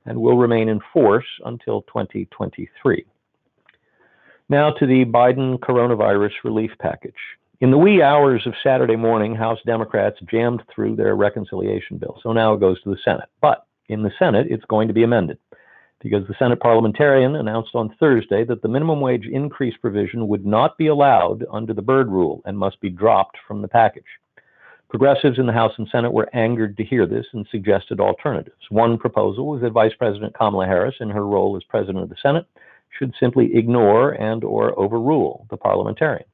and 0.05 0.19
will 0.19 0.37
remain 0.37 0.69
in 0.69 0.79
force 0.93 1.25
until 1.45 1.81
2023. 1.83 3.05
Now 4.49 4.71
to 4.71 4.85
the 4.85 5.05
Biden 5.05 5.59
coronavirus 5.59 6.33
relief 6.43 6.71
package. 6.79 7.13
In 7.61 7.71
the 7.71 7.77
wee 7.77 8.01
hours 8.01 8.47
of 8.47 8.53
Saturday 8.63 8.95
morning, 8.95 9.35
House 9.35 9.59
Democrats 9.65 10.17
jammed 10.29 10.63
through 10.73 10.95
their 10.95 11.15
reconciliation 11.15 11.97
bill. 11.97 12.19
So 12.23 12.33
now 12.33 12.53
it 12.53 12.59
goes 12.59 12.81
to 12.81 12.89
the 12.89 12.97
Senate. 13.05 13.29
But 13.39 13.65
in 13.87 14.01
the 14.01 14.11
Senate, 14.17 14.47
it's 14.49 14.65
going 14.65 14.87
to 14.87 14.93
be 14.93 15.03
amended 15.03 15.37
because 16.01 16.27
the 16.27 16.35
Senate 16.39 16.59
parliamentarian 16.59 17.35
announced 17.35 17.75
on 17.75 17.95
Thursday 17.99 18.43
that 18.45 18.61
the 18.61 18.67
minimum 18.67 18.99
wage 18.99 19.27
increase 19.31 19.77
provision 19.77 20.27
would 20.27 20.45
not 20.45 20.77
be 20.77 20.87
allowed 20.87 21.45
under 21.51 21.73
the 21.73 21.81
Byrd 21.81 22.09
rule 22.09 22.41
and 22.45 22.57
must 22.57 22.79
be 22.81 22.89
dropped 22.89 23.37
from 23.47 23.61
the 23.61 23.67
package. 23.67 24.03
Progressives 24.91 25.39
in 25.39 25.45
the 25.45 25.53
House 25.53 25.71
and 25.77 25.87
Senate 25.89 26.11
were 26.11 26.29
angered 26.35 26.75
to 26.75 26.83
hear 26.83 27.07
this 27.07 27.25
and 27.31 27.47
suggested 27.49 28.01
alternatives. 28.01 28.61
One 28.69 28.97
proposal 28.97 29.47
was 29.47 29.61
that 29.61 29.71
Vice 29.71 29.93
President 29.97 30.35
Kamala 30.35 30.65
Harris, 30.65 30.95
in 30.99 31.09
her 31.09 31.25
role 31.25 31.55
as 31.55 31.63
President 31.63 32.03
of 32.03 32.09
the 32.09 32.17
Senate, 32.21 32.45
should 32.99 33.13
simply 33.17 33.55
ignore 33.55 34.11
and 34.11 34.43
or 34.43 34.77
overrule 34.77 35.47
the 35.49 35.55
parliamentarian. 35.55 36.25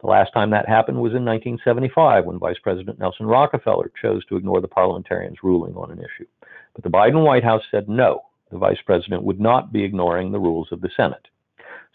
The 0.00 0.08
last 0.08 0.32
time 0.32 0.50
that 0.50 0.68
happened 0.68 0.96
was 0.96 1.12
in 1.12 1.24
1975 1.24 2.24
when 2.24 2.40
Vice 2.40 2.58
President 2.60 2.98
Nelson 2.98 3.26
Rockefeller 3.26 3.92
chose 4.02 4.24
to 4.26 4.36
ignore 4.36 4.60
the 4.60 4.66
parliamentarian's 4.66 5.44
ruling 5.44 5.76
on 5.76 5.92
an 5.92 6.00
issue. 6.00 6.26
But 6.74 6.82
the 6.82 6.90
Biden 6.90 7.24
White 7.24 7.44
House 7.44 7.62
said 7.70 7.88
no, 7.88 8.22
the 8.50 8.58
vice 8.58 8.82
president 8.84 9.22
would 9.22 9.38
not 9.38 9.72
be 9.72 9.84
ignoring 9.84 10.32
the 10.32 10.40
rules 10.40 10.72
of 10.72 10.80
the 10.80 10.90
Senate. 10.96 11.28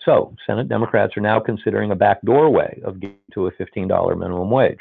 So, 0.05 0.33
Senate 0.45 0.69
Democrats 0.69 1.17
are 1.17 1.21
now 1.21 1.41
considering 1.41 1.91
a 1.91 1.95
backdoor 1.95 2.49
way 2.49 2.81
of 2.85 3.01
getting 3.01 3.17
to 3.33 3.47
a 3.47 3.51
$15 3.51 4.17
minimum 4.17 4.49
wage. 4.49 4.79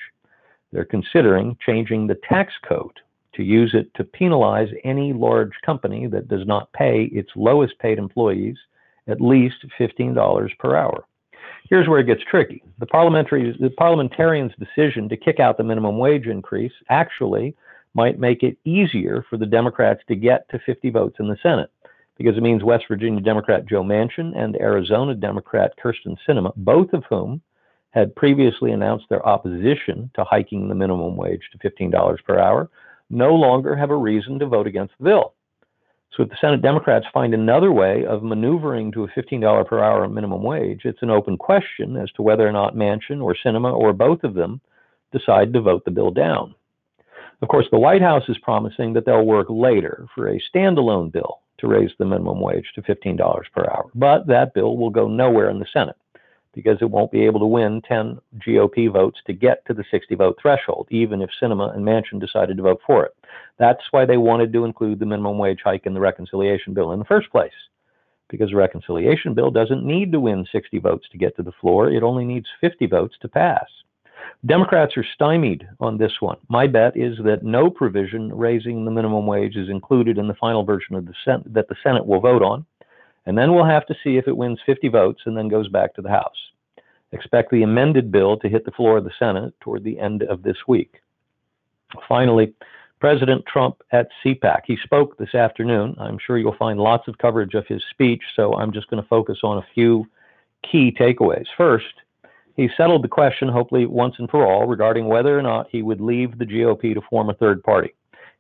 They're 0.77 0.85
considering 0.85 1.57
changing 1.65 2.07
the 2.07 2.19
tax 2.29 2.53
code 2.69 3.01
to 3.33 3.43
use 3.43 3.73
it 3.73 3.95
to 3.95 4.05
penalize 4.05 4.69
any 4.85 5.15
large 5.15 5.53
company 5.65 6.07
that 6.09 6.29
does 6.29 6.47
not 6.47 6.71
pay 6.75 7.05
its 7.05 7.31
lowest 7.35 7.79
paid 7.79 7.97
employees 7.97 8.57
at 9.09 9.19
least 9.19 9.65
$15 9.81 10.59
per 10.59 10.77
hour. 10.77 11.07
Here's 11.71 11.89
where 11.89 12.01
it 12.01 12.07
gets 12.07 12.21
tricky. 12.31 12.62
The, 12.79 12.85
parliamentary, 12.85 13.57
the 13.59 13.71
parliamentarians' 13.71 14.53
decision 14.59 15.09
to 15.09 15.17
kick 15.17 15.41
out 15.41 15.57
the 15.57 15.65
minimum 15.65 15.97
wage 15.97 16.27
increase 16.27 16.75
actually 16.91 17.57
might 17.95 18.19
make 18.19 18.43
it 18.43 18.59
easier 18.67 19.25
for 19.31 19.39
the 19.39 19.47
Democrats 19.47 20.03
to 20.09 20.15
get 20.15 20.47
to 20.51 20.59
50 20.59 20.91
votes 20.91 21.17
in 21.21 21.27
the 21.27 21.39
Senate 21.43 21.71
because 22.19 22.37
it 22.37 22.43
means 22.43 22.62
West 22.62 22.85
Virginia 22.87 23.23
Democrat 23.23 23.65
Joe 23.65 23.83
Manchin 23.83 24.37
and 24.37 24.57
Arizona 24.57 25.15
Democrat 25.15 25.73
Kyrsten 25.83 26.19
Sinema, 26.29 26.53
both 26.55 26.93
of 26.93 27.05
whom 27.09 27.41
had 27.97 28.15
previously 28.15 28.73
announced 28.73 29.07
their 29.09 29.27
opposition 29.27 30.11
to 30.15 30.23
hiking 30.23 30.69
the 30.69 30.75
minimum 30.75 31.17
wage 31.17 31.41
to 31.51 31.59
$15 31.59 32.25
per 32.25 32.39
hour, 32.39 32.69
no 33.09 33.35
longer 33.35 33.75
have 33.75 33.89
a 33.89 33.97
reason 33.97 34.39
to 34.39 34.45
vote 34.45 34.67
against 34.67 34.93
the 34.99 35.05
bill. 35.05 35.33
So 36.15 36.23
if 36.23 36.29
the 36.29 36.37
Senate 36.39 36.61
Democrats 36.61 37.07
find 37.15 37.33
another 37.33 37.73
way 37.73 38.05
of 38.05 38.23
maneuvering 38.23 38.93
to 38.93 39.05
a 39.05 39.09
$15 39.09 39.67
per 39.67 39.83
hour 39.83 40.07
minimum 40.09 40.43
wage, 40.43 40.83
it's 40.85 41.01
an 41.01 41.09
open 41.09 41.39
question 41.39 41.97
as 41.97 42.13
to 42.13 42.23
whether 42.23 42.47
or 42.47 42.53
not 42.53 42.77
Manchin 42.77 43.23
or 43.23 43.35
Sinema 43.35 43.73
or 43.73 43.95
both 43.95 44.25
of 44.25 44.35
them 44.35 44.61
decide 45.11 45.55
to 45.55 45.63
vote 45.63 45.87
the 45.87 45.91
bill 45.91 46.11
down. 46.11 46.55
Of 47.41 47.49
course, 47.49 47.67
the 47.71 47.79
White 47.79 48.03
House 48.03 48.25
is 48.29 48.37
promising 48.43 48.93
that 48.93 49.07
they'll 49.07 49.25
work 49.25 49.47
later 49.49 50.07
for 50.15 50.29
a 50.29 50.43
standalone 50.55 51.11
bill 51.11 51.41
to 51.59 51.67
raise 51.67 51.91
the 51.99 52.05
minimum 52.05 52.41
wage 52.41 52.67
to 52.75 52.83
$15 52.83 53.19
per 53.55 53.63
hour. 53.71 53.87
But 53.95 54.27
that 54.27 54.53
bill 54.53 54.77
will 54.77 54.91
go 54.91 55.09
nowhere 55.09 55.49
in 55.49 55.59
the 55.59 55.67
Senate 55.73 55.97
because 56.57 56.79
it 56.81 56.90
won't 56.90 57.12
be 57.12 57.27
able 57.27 57.38
to 57.38 57.47
win 57.47 57.83
10 57.87 58.19
GOP 58.38 58.90
votes 58.90 59.21
to 59.27 59.35
get 59.35 59.64
to 59.66 59.75
the 59.75 59.85
60 59.90 60.14
vote 60.14 60.38
threshold, 60.40 60.88
even 60.90 61.21
if 61.21 61.29
Sinema 61.40 61.77
and 61.77 61.85
Manchin 61.85 62.19
decided 62.19 62.57
to 62.57 62.62
vote 62.62 62.81
for 62.85 63.05
it. 63.05 63.14
That's 63.59 63.83
why 63.90 64.07
they 64.07 64.16
wanted 64.16 64.55
to 64.55 64.64
include 64.64 64.99
the 64.99 65.07
minimum 65.07 65.37
wage 65.37 65.61
hike 65.62 65.85
in 65.85 65.92
the 65.92 66.01
reconciliation 66.01 66.73
bill 66.73 66.92
in 66.92 66.99
the 66.99 67.05
first 67.05 67.31
place. 67.31 67.53
Because 68.31 68.51
the 68.51 68.57
reconciliation 68.57 69.35
bill 69.35 69.51
doesn't 69.51 69.85
need 69.85 70.11
to 70.12 70.19
win 70.19 70.47
60 70.51 70.79
votes 70.79 71.07
to 71.12 71.19
get 71.19 71.37
to 71.37 71.42
the 71.42 71.53
floor, 71.61 71.90
it 71.90 72.03
only 72.03 72.25
needs 72.25 72.47
50 72.62 72.87
votes 72.87 73.16
to 73.21 73.29
pass. 73.29 73.66
Democrats 74.47 74.97
are 74.97 75.05
stymied 75.14 75.69
on 75.79 75.99
this 75.99 76.12
one. 76.21 76.38
My 76.49 76.66
bet 76.66 76.97
is 76.97 77.19
that 77.25 77.42
no 77.42 77.69
provision 77.69 78.35
raising 78.35 78.85
the 78.85 78.90
minimum 78.90 79.27
wage 79.27 79.57
is 79.57 79.69
included 79.69 80.16
in 80.16 80.27
the 80.27 80.35
final 80.35 80.64
version 80.64 80.97
of 80.97 81.05
the 81.05 81.14
that 81.51 81.69
the 81.69 81.77
Senate 81.83 82.07
will 82.07 82.21
vote 82.21 82.42
on 82.42 82.64
and 83.27 83.37
then 83.37 83.53
we'll 83.53 83.65
have 83.65 83.87
to 83.87 83.97
see 84.03 84.17
if 84.17 84.29
it 84.29 84.37
wins 84.37 84.59
50 84.65 84.89
votes 84.89 85.23
and 85.27 85.37
then 85.37 85.49
goes 85.49 85.69
back 85.69 85.95
to 85.95 86.03
the 86.03 86.09
House. 86.09 86.37
Expect 87.12 87.51
the 87.51 87.62
amended 87.62 88.11
bill 88.11 88.37
to 88.39 88.49
hit 88.49 88.65
the 88.65 88.71
floor 88.73 88.97
of 88.97 89.05
the 89.05 89.11
Senate 89.19 89.55
toward 89.61 89.85
the 89.85 89.99
end 89.99 90.23
of 90.25 90.43
this 90.43 90.57
week. 90.67 91.01
Finally, 92.09 92.55
President 92.99 93.45
Trump 93.47 93.83
at 93.93 94.09
CPAC. 94.25 94.62
He 94.67 94.77
spoke 94.83 95.19
this 95.19 95.35
afternoon. 95.35 95.95
I'm 95.99 96.19
sure 96.19 96.39
you'll 96.39 96.57
find 96.57 96.81
lots 96.81 97.09
of 97.09 97.19
coverage 97.19 97.55
of 97.55 97.67
his 97.67 97.83
speech, 97.91 98.23
so 98.35 98.55
I'm 98.55 98.73
just 98.73 98.89
going 98.89 99.03
to 99.03 99.09
focus 99.09 99.39
on 99.43 99.59
a 99.59 99.67
few 99.75 100.07
key 100.71 100.97
takeaways. 100.99 101.47
First, 101.57 101.95
he 102.57 102.71
settled 102.75 103.05
the 103.05 103.09
question, 103.09 103.49
hopefully 103.49 103.85
once 103.85 104.15
and 104.19 104.31
for 104.31 104.47
all, 104.47 104.67
regarding 104.67 105.07
whether 105.09 105.39
or 105.39 105.43
not 105.43 105.69
he 105.71 105.83
would 105.83 106.01
leave 106.01 106.39
the 106.39 106.47
GOP 106.47 106.95
to 106.95 107.03
form 107.03 107.29
a 107.29 107.35
third 107.35 107.62
party. 107.62 107.95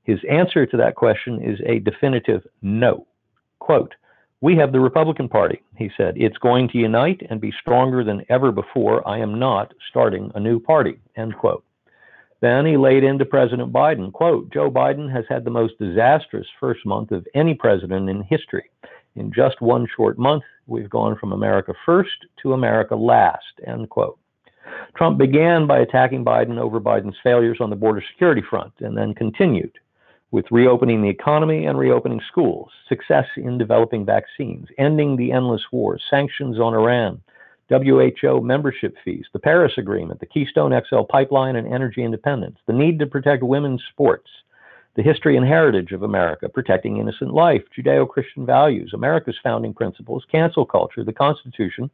His 0.04 0.20
answer 0.30 0.64
to 0.64 0.76
that 0.78 0.94
question 0.94 1.42
is 1.42 1.60
a 1.66 1.80
definitive 1.80 2.46
no. 2.62 3.06
Quote, 3.58 3.94
we 4.46 4.54
have 4.54 4.70
the 4.70 4.78
Republican 4.78 5.28
Party, 5.28 5.60
he 5.74 5.90
said. 5.96 6.14
It's 6.16 6.38
going 6.38 6.68
to 6.68 6.78
unite 6.78 7.20
and 7.30 7.40
be 7.40 7.52
stronger 7.60 8.04
than 8.04 8.24
ever 8.28 8.52
before. 8.52 9.02
I 9.04 9.18
am 9.18 9.40
not 9.40 9.74
starting 9.90 10.30
a 10.36 10.38
new 10.38 10.60
party, 10.60 11.00
end 11.16 11.36
quote. 11.36 11.64
Then 12.40 12.64
he 12.64 12.76
laid 12.76 13.02
into 13.02 13.24
President 13.24 13.72
Biden, 13.72 14.12
quote, 14.12 14.52
Joe 14.52 14.70
Biden 14.70 15.12
has 15.12 15.24
had 15.28 15.44
the 15.44 15.50
most 15.50 15.76
disastrous 15.80 16.46
first 16.60 16.86
month 16.86 17.10
of 17.10 17.26
any 17.34 17.54
president 17.54 18.08
in 18.08 18.22
history. 18.22 18.70
In 19.16 19.32
just 19.32 19.60
one 19.60 19.84
short 19.96 20.16
month, 20.16 20.44
we've 20.68 20.88
gone 20.88 21.16
from 21.18 21.32
America 21.32 21.74
first 21.84 22.24
to 22.42 22.52
America 22.52 22.94
last, 22.94 23.42
end 23.66 23.90
quote. 23.90 24.16
Trump 24.96 25.18
began 25.18 25.66
by 25.66 25.80
attacking 25.80 26.24
Biden 26.24 26.56
over 26.56 26.80
Biden's 26.80 27.18
failures 27.20 27.58
on 27.60 27.70
the 27.70 27.74
border 27.74 28.04
security 28.12 28.42
front 28.48 28.74
and 28.78 28.96
then 28.96 29.12
continued 29.12 29.72
with 30.30 30.50
reopening 30.50 31.02
the 31.02 31.08
economy 31.08 31.66
and 31.66 31.78
reopening 31.78 32.20
schools, 32.28 32.70
success 32.88 33.26
in 33.36 33.58
developing 33.58 34.04
vaccines, 34.04 34.66
ending 34.78 35.16
the 35.16 35.32
endless 35.32 35.62
wars, 35.70 36.02
sanctions 36.10 36.58
on 36.58 36.74
Iran, 36.74 37.20
WHO 37.68 38.40
membership 38.42 38.94
fees, 39.04 39.26
the 39.32 39.38
Paris 39.38 39.72
Agreement, 39.76 40.20
the 40.20 40.26
Keystone 40.26 40.78
XL 40.88 41.02
pipeline 41.02 41.56
and 41.56 41.66
energy 41.72 42.04
independence, 42.04 42.58
the 42.66 42.72
need 42.72 42.98
to 43.00 43.06
protect 43.06 43.42
women's 43.42 43.82
sports, 43.90 44.28
the 44.94 45.02
history 45.02 45.36
and 45.36 45.46
heritage 45.46 45.92
of 45.92 46.02
America, 46.02 46.48
protecting 46.48 46.96
innocent 46.96 47.34
life, 47.34 47.62
Judeo 47.76 48.08
Christian 48.08 48.46
values, 48.46 48.92
America's 48.94 49.36
founding 49.42 49.74
principles, 49.74 50.24
cancel 50.30 50.64
culture, 50.64 51.04
the 51.04 51.12
Constitution, 51.12 51.90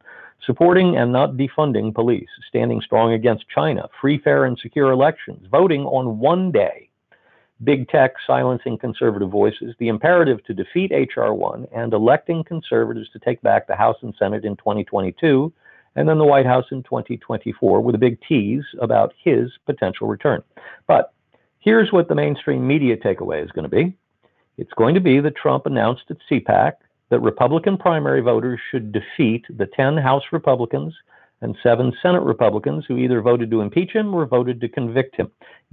supporting 0.46 0.96
and 0.96 1.10
not 1.10 1.32
defunding 1.32 1.94
police, 1.94 2.28
standing 2.48 2.80
strong 2.80 3.12
against 3.12 3.48
China, 3.48 3.88
free, 4.00 4.18
fair, 4.18 4.44
and 4.44 4.58
secure 4.58 4.92
elections, 4.92 5.46
voting 5.50 5.82
on 5.86 6.18
one 6.18 6.52
day 6.52 6.88
big 7.64 7.88
tech 7.88 8.14
silencing 8.27 8.79
conservative 8.79 9.31
voices, 9.31 9.75
the 9.79 9.88
imperative 9.88 10.44
to 10.44 10.55
defeat 10.55 10.92
H.R. 10.92 11.35
1, 11.35 11.66
and 11.75 11.92
electing 11.92 12.44
conservatives 12.44 13.09
to 13.11 13.18
take 13.18 13.40
back 13.42 13.66
the 13.66 13.77
House 13.77 13.96
and 14.03 14.14
Senate 14.18 14.44
in 14.44 14.57
2022, 14.57 15.53
and 15.94 16.09
then 16.09 16.18
the 16.18 16.25
White 16.25 16.46
House 16.46 16.66
in 16.70 16.83
2024, 16.83 17.81
with 17.81 17.94
a 17.94 17.98
big 17.98 18.18
tease 18.27 18.64
about 18.81 19.12
his 19.22 19.51
potential 19.66 20.09
return. 20.09 20.42
But 20.87 21.12
here's 21.61 21.92
what 21.92 22.09
the 22.09 22.14
mainstream 22.14 22.66
media 22.66 22.96
takeaway 22.96 23.44
is 23.44 23.53
going 23.53 23.68
to 23.68 23.77
be 23.77 23.96
it's 24.59 24.72
going 24.75 24.94
to 24.94 25.01
be 25.01 25.18
that 25.20 25.35
Trump 25.35 25.64
announced 25.66 26.05
at 26.11 26.18
CPAC 26.31 26.75
that 27.09 27.20
Republican 27.20 27.77
primary 27.79 28.20
voters 28.20 28.61
should 28.70 28.92
defeat 28.92 29.44
the 29.48 29.66
10 29.66 29.96
House 29.96 30.25
Republicans 30.31 30.94
and 31.40 31.57
seven 31.62 31.92
Senate 32.03 32.22
Republicans 32.22 32.85
who 32.87 32.98
either 32.98 33.20
voted 33.20 33.51
to 33.51 33.61
impeach 33.61 33.92
him 33.92 34.14
or 34.14 34.27
voted 34.27 34.61
to 34.61 34.68
convict 34.68 35.16
him. 35.16 35.31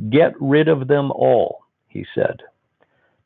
Get 0.10 0.34
rid 0.40 0.68
of 0.68 0.88
them 0.88 1.12
all 1.12 1.66
he 1.90 2.06
said. 2.16 2.42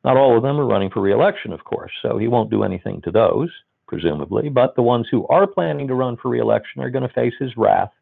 Not 0.04 0.16
all 0.16 0.36
of 0.36 0.42
them 0.42 0.58
are 0.58 0.66
running 0.66 0.90
for 0.90 1.00
reelection, 1.00 1.52
of 1.52 1.64
course, 1.64 1.92
so 2.02 2.18
he 2.18 2.28
won't 2.28 2.50
do 2.50 2.62
anything 2.62 3.00
to 3.02 3.10
those, 3.10 3.50
presumably, 3.86 4.48
but 4.48 4.74
the 4.74 4.82
ones 4.82 5.06
who 5.10 5.26
are 5.28 5.46
planning 5.46 5.88
to 5.88 5.94
run 5.94 6.16
for 6.16 6.28
reelection 6.28 6.82
are 6.82 6.90
going 6.90 7.06
to 7.06 7.14
face 7.14 7.34
his 7.38 7.56
wrath 7.56 7.92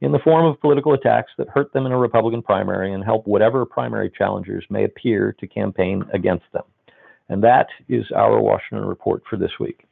in 0.00 0.12
the 0.12 0.18
form 0.18 0.46
of 0.46 0.60
political 0.60 0.94
attacks 0.94 1.32
that 1.38 1.48
hurt 1.48 1.72
them 1.72 1.86
in 1.86 1.92
a 1.92 1.98
Republican 1.98 2.42
primary 2.42 2.92
and 2.92 3.04
help 3.04 3.26
whatever 3.26 3.64
primary 3.64 4.10
challengers 4.10 4.64
may 4.70 4.84
appear 4.84 5.34
to 5.38 5.46
campaign 5.46 6.04
against 6.12 6.44
them. 6.52 6.64
And 7.28 7.42
that 7.42 7.68
is 7.88 8.04
our 8.14 8.40
Washington 8.40 8.86
report 8.86 9.22
for 9.28 9.36
this 9.36 9.52
week. 9.58 9.86